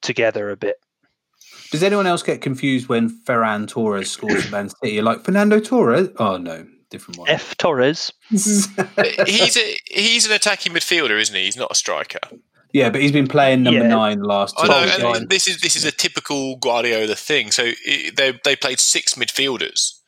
[0.00, 0.76] together a bit.
[1.72, 4.92] Does anyone else get confused when Ferran Torres scores for Man City?
[4.94, 6.08] You're like Fernando Torres?
[6.18, 7.28] Oh no, different one.
[7.28, 8.12] F Torres.
[8.30, 8.68] he's
[9.56, 11.44] a he's an attacking midfielder, isn't he?
[11.46, 12.20] He's not a striker.
[12.72, 13.88] yeah, but he's been playing number Yeah.
[13.88, 14.66] nine the last I
[14.98, 17.50] know, and this is this is a typical Guardiola thing.
[17.50, 19.98] So it, they they played six midfielders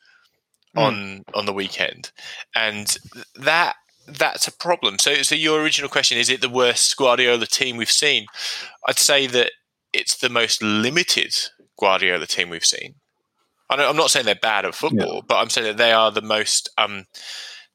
[0.75, 0.79] Hmm.
[0.79, 2.11] on on the weekend,
[2.55, 2.95] and
[3.35, 3.75] that
[4.07, 4.99] that's a problem.
[4.99, 8.27] So so your original question is it the worst Guardiola team we've seen?
[8.87, 9.51] I'd say that
[9.93, 11.33] it's the most limited
[11.79, 12.95] Guardiola the team we've seen.
[13.69, 16.21] I I'm not saying they're bad at football, but I'm saying that they are the
[16.21, 17.05] most um,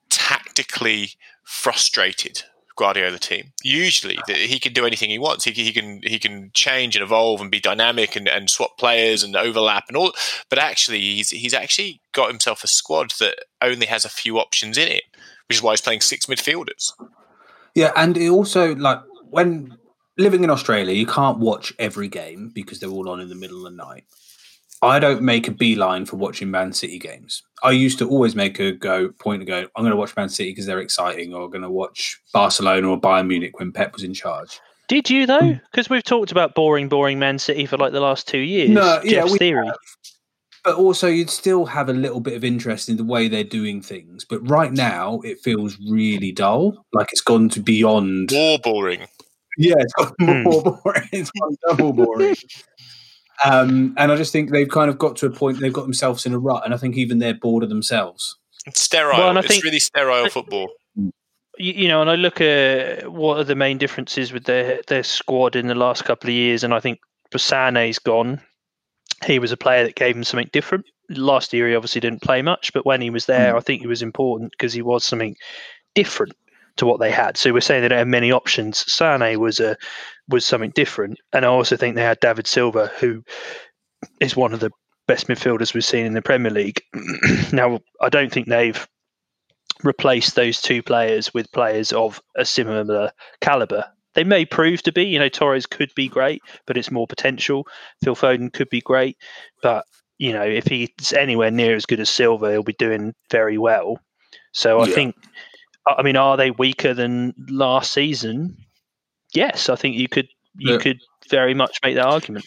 [0.08, 1.10] tactically
[1.44, 2.42] frustrated
[2.76, 3.52] Guardiola the team.
[3.62, 5.44] Usually, that he can do anything he wants.
[5.44, 8.78] He, can- he can he can change and evolve and be dynamic and, and swap
[8.78, 10.12] players and overlap and all.
[10.48, 14.78] But actually, he's he's actually got himself a squad that only has a few options
[14.78, 15.02] in it,
[15.48, 16.92] which is why he's playing six midfielders.
[17.74, 19.76] Yeah, and it also like when
[20.20, 23.58] living in Australia, you can't watch every game because they're all on in the middle
[23.58, 24.04] of the night.
[24.82, 27.42] I don't make a beeline for watching Man City games.
[27.62, 29.58] I used to always make a go point to go.
[29.58, 32.88] I'm going to watch Man City because they're exciting, or I'm going to watch Barcelona
[32.88, 34.58] or Bayern Munich when Pep was in charge.
[34.88, 35.38] Did you though?
[35.38, 35.52] Hmm.
[35.70, 38.70] Because we've talked about boring, boring Man City for like the last two years.
[38.70, 39.66] No, yeah, Jeff's we theory.
[39.66, 39.76] have.
[40.64, 43.80] But also, you'd still have a little bit of interest in the way they're doing
[43.80, 44.24] things.
[44.24, 46.86] But right now, it feels really dull.
[46.92, 48.30] Like it's gone to beyond.
[48.32, 49.06] More boring.
[49.58, 50.42] Yeah, it's got Hmm.
[50.44, 51.08] more boring.
[51.12, 52.36] It's gone double boring.
[53.42, 56.26] Um, and I just think they've kind of got to a point they've got themselves
[56.26, 58.36] in a rut, and I think even they're bored of themselves.
[58.66, 59.16] It's sterile.
[59.16, 60.68] Well, and I it's think- really sterile football.
[60.94, 61.12] you,
[61.56, 65.56] you know, and I look at what are the main differences with their their squad
[65.56, 66.98] in the last couple of years, and I think
[67.32, 68.42] Basane's gone.
[69.24, 70.84] He was a player that gave them something different.
[71.08, 73.86] Last year, he obviously didn't play much, but when he was there, I think he
[73.86, 75.34] was important because he was something
[75.94, 76.34] different
[76.76, 77.36] to what they had.
[77.36, 78.90] So we're saying they don't have many options.
[78.92, 79.76] Sane was a
[80.28, 83.22] was something different, and I also think they had David Silva, who
[84.20, 84.70] is one of the
[85.08, 86.80] best midfielders we've seen in the Premier League.
[87.52, 88.86] now, I don't think they've
[89.82, 93.10] replaced those two players with players of a similar
[93.40, 93.84] caliber.
[94.14, 97.66] They may prove to be, you know, Torres could be great, but it's more potential.
[98.02, 99.16] Phil Foden could be great,
[99.62, 99.84] but
[100.18, 103.98] you know, if he's anywhere near as good as Silva, he'll be doing very well.
[104.52, 104.94] So I Yeah.
[104.94, 105.14] think,
[105.96, 108.56] I I mean, are they weaker than last season?
[109.34, 110.78] Yes, I think you could you Yeah.
[110.78, 112.46] could very much make that argument.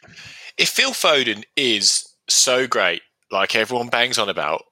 [0.57, 4.63] If Phil Foden is so great, like everyone bangs on about,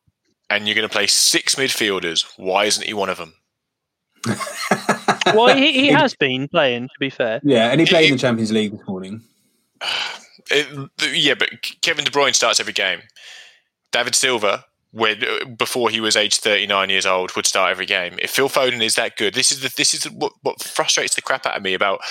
[0.49, 3.34] and you're going to play six midfielders, why isn't he one of them?
[5.36, 6.88] Well, he, he has been playing.
[6.88, 9.22] To be fair, Yeah, and he played in the Champions League this morning.
[10.49, 11.49] It- yeah, but
[11.82, 12.99] Kevin De Bruyne starts every game.
[13.93, 18.17] David Silva, when uh, before he was age 39 years old, would start every game.
[18.19, 21.21] If Phil Foden is that good, this is the, this is what, what frustrates the
[21.21, 22.01] crap out of me about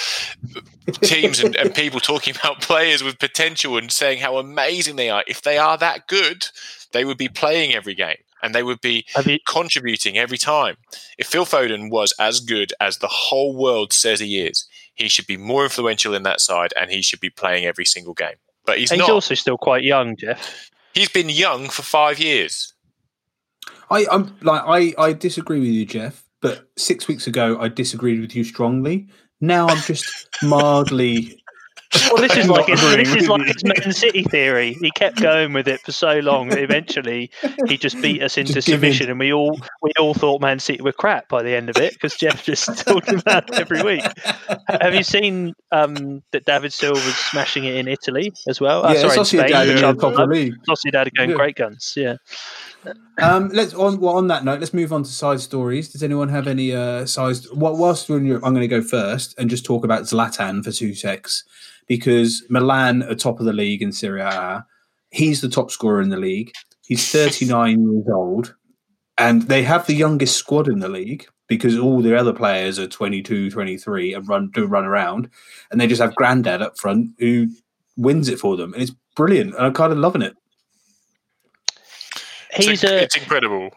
[1.03, 5.24] teams and, and people talking about players with potential and saying how amazing they are.
[5.26, 6.47] If they are that good,
[6.93, 9.39] they would be playing every game and they would be you?
[9.47, 10.76] contributing every time.
[11.18, 15.26] If Phil Foden was as good as the whole world says he is, he should
[15.26, 18.37] be more influential in that side and he should be playing every single game.
[18.64, 19.11] But he's, He's not.
[19.11, 20.70] also still quite young, Jeff.
[20.95, 22.70] he's been young for five years.
[23.91, 26.24] I, I'm like I, I disagree with you, Jeff.
[26.41, 29.09] But six weeks ago, I disagreed with you strongly.
[29.41, 31.36] Now I'm just mildly.
[32.12, 34.74] Well, this is like his, this is like his Man City theory.
[34.80, 37.30] He kept going with it for so long that eventually
[37.66, 38.93] he just beat us into Just give in.
[38.93, 41.76] submission, and we all we all thought Man City were crap by the end of
[41.78, 44.05] it because Jeff just talked about it every week.
[44.68, 48.86] Have you seen um, that David Silva's smashing it in Italy as well?
[48.86, 49.55] Uh, yeah, sorry, in Sociedad Spain.
[49.55, 50.28] are which in the I top of the love.
[50.30, 50.55] league.
[50.68, 51.36] Sociedad are going Yeah.
[51.36, 51.93] great guns.
[51.97, 52.16] Yeah.
[53.20, 55.91] Um, let's on well, on that note, let's move on to side stories.
[55.91, 57.51] Does anyone have any uh size?
[57.53, 60.64] Well, whilst we're in Europe, I'm going to go first and just talk about Zlatan
[60.64, 61.45] for two secs
[61.87, 64.64] because Milan are top of the league in Serie A.
[65.11, 66.53] He's the top scorer in the league.
[66.87, 68.55] He's 39 years old,
[69.18, 72.87] and they have the youngest squad in the league because all the other players are
[72.87, 75.28] 22, 23 and run do run around,
[75.70, 77.49] and they just have Grandad up front who
[77.97, 79.55] wins it for them, and it's brilliant.
[79.55, 80.35] And I'm kind of loving it.
[82.55, 83.03] He's it's, a.
[83.03, 83.71] it's incredible.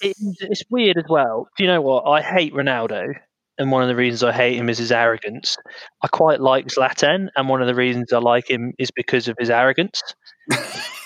[0.00, 1.48] It's, it's weird as well.
[1.56, 2.04] Do you know what?
[2.06, 3.14] I hate Ronaldo,
[3.58, 5.56] and one of the reasons I hate him is his arrogance.
[6.02, 9.36] I quite like Zlatan, and one of the reasons I like him is because of
[9.38, 10.00] his arrogance.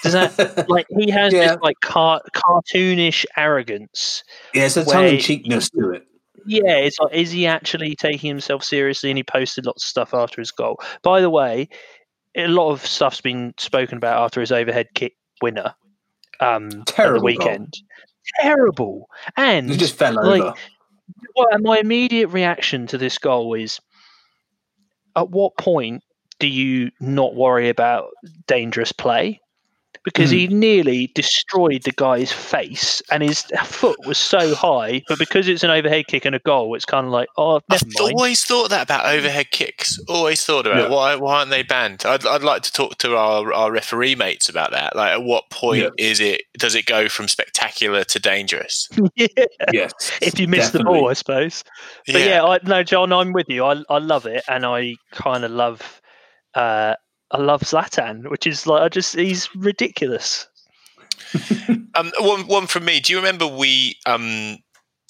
[0.03, 1.53] Does that like he has Yeah.
[1.53, 4.23] this like car- cartoonish arrogance?
[4.55, 6.03] Yeah, it's a tongue in cheekness to it.
[6.45, 9.11] Yeah, it's like is he actually taking himself seriously?
[9.11, 10.81] And he posted lots of stuff after his goal.
[11.03, 11.69] By the way,
[12.37, 15.75] a lot of stuff's been spoken about after his overhead kick winner
[16.43, 17.25] um, at the Terrible goal.
[17.27, 17.75] weekend.
[18.41, 20.55] Terrible, and It just fell like, over.
[21.37, 23.81] well, and my immediate reaction to this goal is
[25.17, 26.03] at what point
[26.39, 28.09] do you not worry about
[28.47, 29.41] dangerous play?
[30.05, 35.47] Because he nearly destroyed the guy's face and his foot was so high, but because
[35.47, 38.15] it's an overhead kick and a goal, it's kind of like, oh, I've mind.
[38.17, 39.97] always thought that about overhead kicks.
[40.09, 40.97] Always thought about Yeah.
[40.97, 42.05] Why, why aren't they banned?
[42.05, 44.97] I'd, I'd like to talk to our, our referee mates about that.
[44.97, 45.91] Like, at what point Yeah.
[45.99, 46.43] is it?
[46.59, 48.89] Does it go from spectacular to dangerous?
[49.15, 49.27] yeah,
[49.73, 49.93] Yes.
[50.21, 51.63] if you miss the ball, I suppose.
[52.07, 53.65] But yeah, I, no, John, I'm with you.
[53.65, 56.01] I, I love it, and I kind of love,
[56.55, 56.95] uh,
[57.33, 60.49] I love Zlatan, which is like I just he's ridiculous.
[61.95, 63.01] Um, one, one from me.
[63.01, 64.57] Do you remember we um,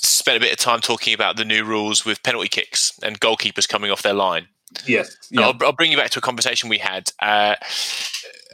[0.02, 3.68] spent a bit of time talking about the new rules with penalty kicks and goalkeepers
[3.68, 4.48] coming off their line?
[4.84, 5.16] Yes.
[5.30, 5.42] Yeah.
[5.42, 7.12] I'll, I'll bring you back to a conversation we had.
[7.20, 7.54] Uh,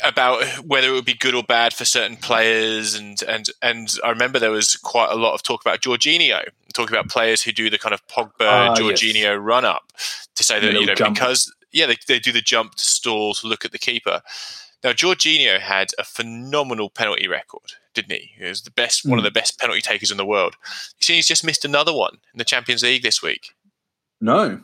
[0.05, 4.11] about whether it would be good or bad for certain players, and and and I
[4.11, 6.43] remember there was quite a lot of talk about Jorginho,
[6.75, 9.37] talking about players who do the kind of Pogba, Ah, yes.
[9.39, 9.91] Run up
[10.35, 11.14] to say that you know jump.
[11.14, 14.20] because yeah they, they do the jump to stall to look at the keeper.
[14.85, 18.31] Now Jorginho had a phenomenal penalty record, didn't he?
[18.39, 19.26] He was the best, one of Hmm.
[19.26, 20.55] the best penalty takers in the world.
[20.99, 23.55] You see, he's just missed another one in the Champions League this week
[24.20, 24.61] No.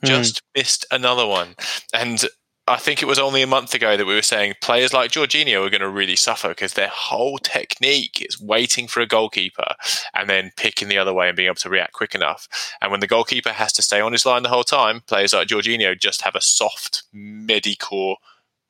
[0.00, 0.06] Hmm.
[0.06, 1.54] just missed another one.
[1.92, 2.24] And
[2.66, 5.66] I think it was only a month ago that we were saying players like Jorginho
[5.66, 9.74] are going to really suffer because their whole technique is waiting for a goalkeeper
[10.14, 12.48] and then picking the other way and being able to react quick enough.
[12.80, 15.48] And when the goalkeeper has to stay on his line the whole time, players like
[15.48, 18.16] Jorginho just have a soft medicore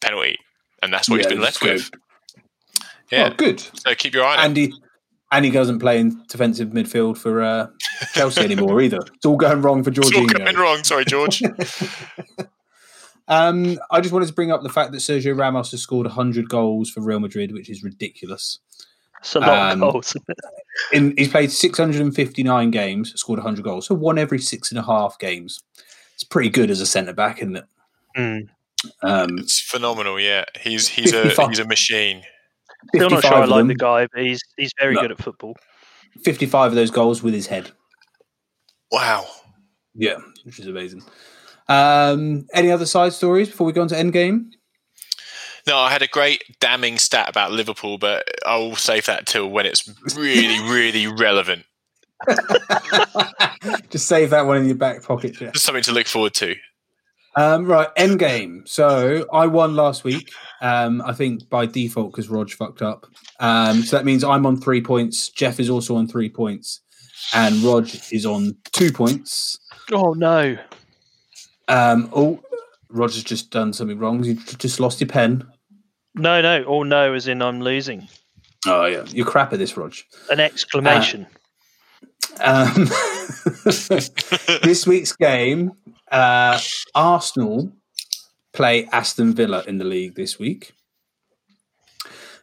[0.00, 0.38] penalty.
[0.82, 2.00] And that's what Yeah, he's been left just with.
[3.12, 3.30] Yeah.
[3.30, 3.60] Oh, good.
[3.60, 4.72] So keep your eye on it.
[5.30, 7.68] And he, doesn't play in defensive midfield for uh,
[8.12, 8.98] Chelsea anymore either.
[9.14, 10.82] It's all going wrong for It's all going wrong.
[10.82, 11.42] Sorry, George.
[13.28, 16.48] Um, I just wanted to bring up the fact that Sergio Ramos has scored 100
[16.48, 18.58] goals for Real Madrid, which is ridiculous.
[19.20, 20.16] It's a lot Um, of goals.
[20.92, 25.18] In, he's played 659 games, scored 100 goals, so one every six and a half
[25.18, 25.62] games.
[26.14, 27.64] It's pretty good as a centre back, isn't it?
[28.16, 28.48] Mm.
[29.02, 30.20] Um, it's phenomenal.
[30.20, 30.44] Yeah.
[30.60, 32.22] He's, he's, a, he's a machine.
[32.94, 35.00] Still not sure I like the guy, but he's he's very No.
[35.00, 35.56] good at football.
[36.22, 37.70] 55 of those goals with his head.
[38.92, 39.24] Wow.
[39.94, 41.02] Yeah, which is amazing.
[41.68, 44.50] Um, any other side stories before we go on to Endgame?
[45.66, 49.64] No, I had a great damning stat about Liverpool, but I'll save that till when
[49.64, 51.64] it's really, really relevant.
[53.90, 55.54] Just save that one in your back pocket, Jeff.
[55.54, 56.54] Just something to look forward to.
[57.36, 58.68] Um, right, Endgame.
[58.68, 60.30] So I won last week.
[60.60, 63.06] Um, I think by default because Rog fucked up.
[63.40, 65.30] Um, so that means I'm on three points.
[65.30, 66.80] Jeff is also on three points,
[67.32, 69.58] and Rog is on two points.
[69.92, 70.56] Oh no!
[71.68, 72.40] Um, oh,
[72.88, 74.22] Roger's just done something wrong.
[74.24, 75.46] You just lost your pen.
[76.14, 76.64] No, no.
[76.64, 78.08] Oh no, as in I'm losing.
[78.66, 79.94] Oh yeah, you're crap at this, Rog.
[80.30, 81.26] An exclamation.
[82.42, 82.88] Um,
[83.64, 85.72] this week's game,
[86.10, 86.58] uh,
[86.94, 87.72] Arsenal
[88.52, 90.72] play Aston Villa in the league this week.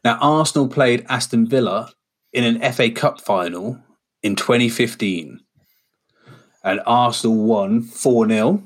[0.04, 1.92] Now, Arsenal played Aston Villa
[2.34, 3.80] in an FA Cup final
[4.24, 5.40] in 2015,
[6.64, 8.64] and Arsenal won 4 0.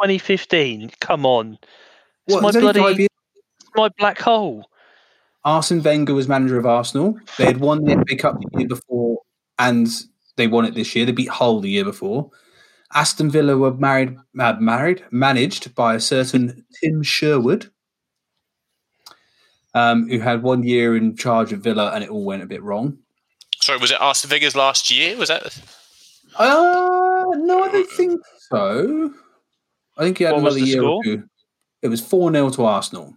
[0.00, 0.90] 2015.
[1.00, 1.58] Come on.
[2.26, 3.08] It's What, my bloody five years-
[3.74, 4.68] my black hole.
[5.44, 7.18] Arsene Wenger was manager of Arsenal.
[7.38, 9.18] They had won the FA Cup the year before,
[9.58, 9.88] and
[10.36, 11.04] they won it this year.
[11.04, 12.30] They beat Hull the year before.
[12.94, 17.70] Aston Villa were married, uh, married, managed by a certain Tim Sherwood,
[19.74, 22.62] um, who had one year in charge of Villa, and it all went a bit
[22.62, 22.98] wrong.
[23.60, 25.16] Sorry, was it Aston Villa's last year?
[25.16, 25.42] Was that?
[26.36, 28.20] Uh, no, I don't think
[28.50, 29.12] so.
[29.96, 30.90] I think he had What another year score?
[31.00, 31.24] or two.
[31.82, 33.14] It was 4 0 to Arsenal.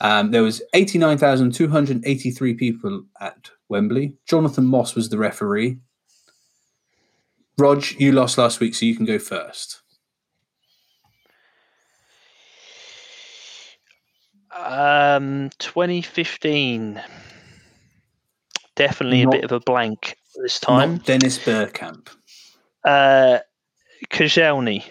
[0.00, 4.14] Um, there was 89,283 people at Wembley.
[4.26, 5.78] Jonathan Moss was the referee.
[7.58, 9.82] Rog, you lost last week, so you can go first.
[14.56, 17.00] Um, 2015.
[18.76, 20.94] Definitely Not- a bit of a blank this time.
[20.96, 22.08] Not Dennis Bergkamp.
[22.84, 23.38] Uh,
[24.10, 24.84] Koscielny.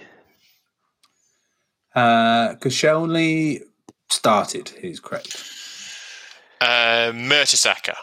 [1.96, 3.62] Uh, Koscielny
[4.10, 5.44] started, he's correct.
[6.62, 7.96] Uh, Mertesacker.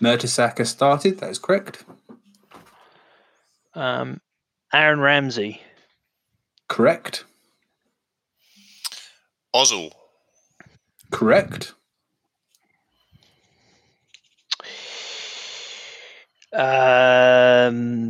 [0.00, 1.84] Mertesacker started, that is correct.
[3.74, 4.20] Um,
[4.72, 5.60] Aaron Ramsey.
[6.68, 7.24] Correct.
[9.54, 9.90] Ozil.
[11.10, 11.74] Correct.
[16.52, 18.06] Um,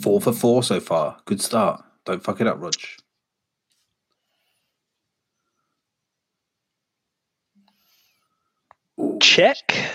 [0.00, 1.18] Four for four so far.
[1.24, 1.82] Good start.
[2.08, 2.72] Don't fuck it up, Rog.
[9.20, 9.90] Cech.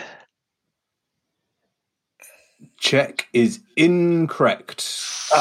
[2.80, 4.88] Cech is incorrect.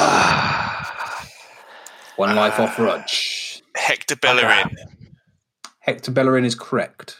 [2.15, 3.03] One life off uh, Rog.
[3.75, 4.75] Hector Bellerin.
[5.77, 7.17] Hector Bellerin is correct.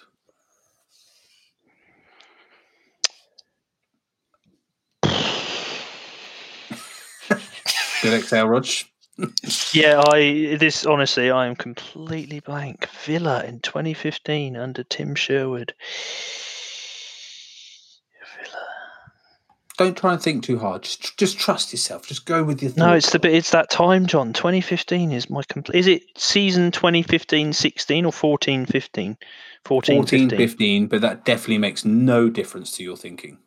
[8.01, 8.65] Good exhale, Rog.
[9.73, 12.87] Yeah, I this honestly, I am completely blank.
[13.03, 15.73] Villa in 2015 under Tim Sherwood.
[18.37, 18.65] Villa.
[19.77, 20.83] Don't try and think too hard.
[20.83, 22.07] Just, just trust yourself.
[22.07, 22.71] Just go with your.
[22.71, 22.97] No, thought.
[22.97, 23.35] it's the bit.
[23.35, 24.33] It's that time, John.
[24.33, 25.77] 2015 is my complete.
[25.77, 29.17] Is it season 2015-16 or 14-15?
[29.65, 30.29] 14, 14, 15.
[30.29, 33.37] 15, but that definitely makes no difference to your thinking.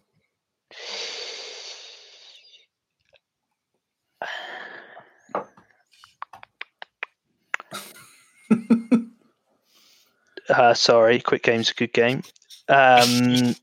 [10.48, 12.22] Uh, sorry, quick game's a good game.
[12.68, 13.54] Um,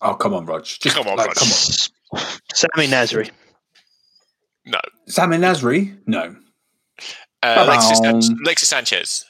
[0.00, 0.64] Oh, come on, Rog.
[0.64, 1.36] Just, Come on, like, Rog.
[1.36, 2.20] Come on.
[2.54, 3.30] Sammy Nasri.
[4.66, 4.80] No.
[5.06, 5.96] Sammy Nasri?
[6.06, 6.36] No.
[7.42, 8.22] Uh, Alexis, Ba-bam.
[8.22, 9.24] San- Alexis Sanchez.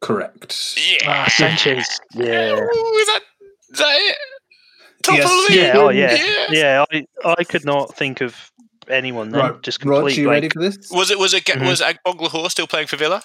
[0.00, 0.76] Correct.
[0.90, 1.10] Yeah.
[1.10, 2.00] Ah, Sanchez.
[2.14, 2.52] Yeah.
[2.54, 3.20] Ooh, is that
[3.72, 4.16] is that it?
[5.02, 5.24] Top Yes.
[5.24, 5.54] of the.
[5.60, 5.72] Yeah.
[5.76, 6.14] Oh, yeah.
[6.14, 6.46] Yeah.
[6.50, 6.84] Yeah.
[7.24, 8.50] I, I could not think of
[8.88, 9.40] anyone then.
[9.40, 9.62] Right.
[9.62, 10.76] Just Rog, complete you ready for this?
[10.90, 11.66] Was it was it Mhm.
[11.68, 13.22] was Agbonlahor still playing for Villa?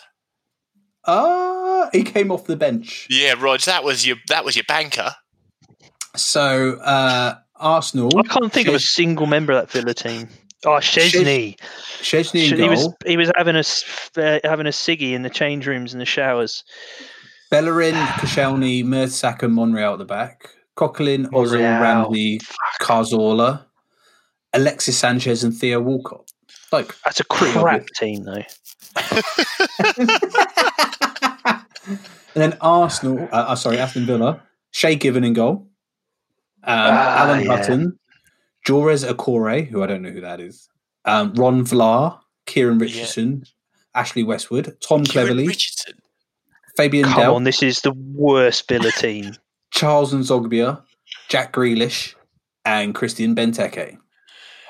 [1.05, 3.07] Ah, he came off the bench.
[3.09, 5.13] Yeah, Rog, that was your that was your banker.
[6.15, 8.11] So, uh, Arsenal.
[8.17, 10.29] I can't think of a single member of that Villa team.
[10.65, 11.57] Oh, Szczesny.
[12.01, 13.83] Szczesny in he was he was having a s-
[14.17, 16.63] uh, having a ciggy in the change rooms and the showers.
[17.51, 20.49] Bellerin, Koscielny, Mertesacker, Monreal at the back.
[20.75, 21.81] Coquelin, Ozil, Monreal.
[21.81, 22.39] Ramsey,
[22.81, 23.65] Cazorla,
[24.53, 26.31] Alexis Sanchez, and Theo Walcott.
[26.71, 27.89] Like, That's a Pretty crap obvious.
[27.99, 28.41] team though.
[31.85, 31.99] and
[32.35, 35.67] then Arsenal, uh, uh, sorry, Aston Villa, Shay Given in goal,
[36.63, 37.57] um, Ah, Alan yeah.
[37.57, 37.99] Hutton,
[38.65, 40.69] Jores Okore, who I don't know who that is,
[41.05, 43.43] um, Ron Vlaar, Kieran Richardson,
[43.95, 45.93] Ashley Westwood, Tom Kieran Cleverley, Richardson.
[46.77, 49.33] Fabian Come Del, on, this is the worst Villa team.
[49.73, 50.81] Charles N'Zogbia,
[51.29, 52.15] Jack Grealish,
[52.65, 53.97] and Christian Benteke.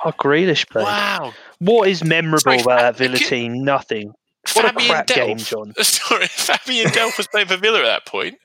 [0.05, 0.83] Oh, Grealish played.
[0.85, 1.33] Wow.
[1.59, 3.63] What is memorable Sorry, about that Villa Fa- team?
[3.63, 4.13] Nothing.
[4.53, 5.15] What a Fabian crap Delph.
[5.27, 5.73] game, John.
[5.81, 8.35] Sorry, Fabian Delph was playing for Villa at that point.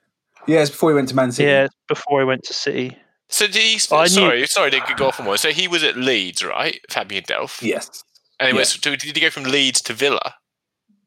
[0.46, 1.48] Yeah, it's before he went to Man City.
[1.48, 2.96] Yeah, before he went to City.
[3.28, 3.78] So did he?
[3.78, 5.38] Sorry, knew- sorry, sorry to go off on one.
[5.38, 6.80] So he was at Leeds, right?
[6.90, 7.60] Fabian Delph.
[7.62, 8.04] Yes.
[8.40, 8.60] And it Yeah.
[8.60, 10.34] was, so did he go from Leeds to Villa?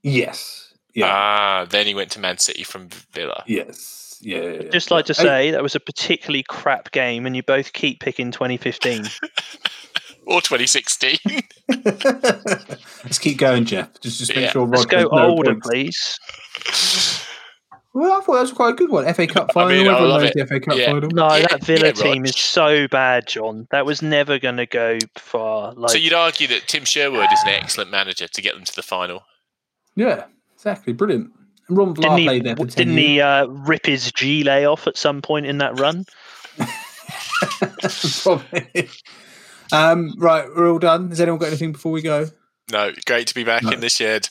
[0.04, 0.74] Yes.
[0.93, 1.08] Yeah.
[1.08, 3.43] Ah, then he went to Man City from Villa.
[3.47, 3.99] yes.
[4.22, 4.38] Yeah.
[4.41, 4.69] yeah, yeah.
[4.69, 5.22] Just like to Yeah.
[5.24, 9.05] say, that was a particularly crap game, and you both keep picking 2015.
[10.28, 11.17] Or 2016.
[13.03, 13.99] Let's keep going, Jeff.
[14.01, 14.51] Just, just make Yeah.
[14.51, 14.67] sure.
[14.67, 15.67] Let's Rod go no older, points.
[15.67, 17.26] please.
[17.93, 19.11] Well, I thought that was quite a good one.
[19.13, 19.69] FA Cup I final.
[19.69, 20.34] mean, I everyone love knows it.
[20.36, 20.86] the FA Cup Yeah.
[20.91, 21.09] final.
[21.09, 23.67] No, Yeah, that Villa yeah, team is so bad, John.
[23.72, 25.74] That was never going to go far.
[25.74, 28.76] Like, so you'd argue that Tim Sherwood is an excellent manager to get them to
[28.76, 29.24] the final.
[29.95, 30.93] Yeah, exactly.
[30.93, 31.32] Brilliant.
[31.72, 32.26] And Ron Vlaar didn't he?
[32.26, 33.07] played there for 10 Didn't years.
[33.07, 36.05] he uh, rip his gilet off at some point in that run?
[38.24, 38.89] Probably.
[39.72, 41.09] um, right, we're all done.
[41.09, 42.28] Has anyone got anything before we go?
[42.72, 43.72] No, great to be back No.
[43.72, 44.30] in the shed.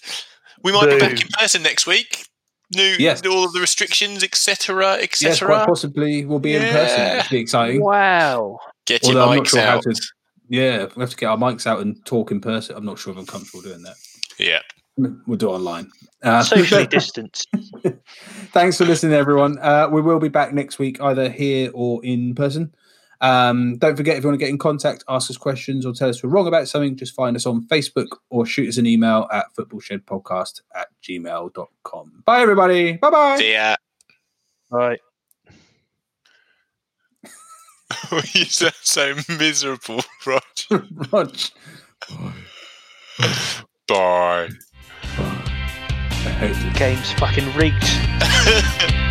[0.62, 2.26] We might be back in person next week.
[2.74, 3.24] New, Yes.
[3.26, 5.48] all of the restrictions, etc., Yes, etc.
[5.48, 6.98] quite possibly we'll be in person.
[7.00, 7.18] Yeah.
[7.18, 7.82] It'll be exciting.
[7.82, 8.58] Wow.
[8.86, 9.82] Get your Although I'm not mics sure how out.
[9.82, 9.94] to.
[10.48, 12.76] Yeah, we have to get our mics out and talk in person.
[12.76, 13.96] I'm not sure if I'm comfortable doing that.
[14.38, 14.60] Yeah.
[14.96, 15.90] We'll do it online.
[16.22, 17.48] Uh, Socially distanced.
[18.52, 19.58] Thanks for listening, everyone.
[19.58, 22.74] Uh, we will be back next week, either here or in person.
[23.22, 26.08] Um, don't forget, if you want to get in contact, ask us questions, or tell
[26.08, 29.28] us we're wrong about something, just find us on Facebook or shoot us an email
[29.30, 32.22] at footballshedpodcast at gmail.com.
[32.24, 32.94] Bye, everybody.
[32.94, 33.36] Bye bye.
[33.38, 33.76] See ya.
[34.70, 35.00] right.
[38.32, 40.42] you sound so miserable, Rog.
[41.12, 41.36] Rog.
[43.86, 44.48] Bye.
[46.26, 46.70] I hate you.
[46.72, 47.82] Game's fucking rigged.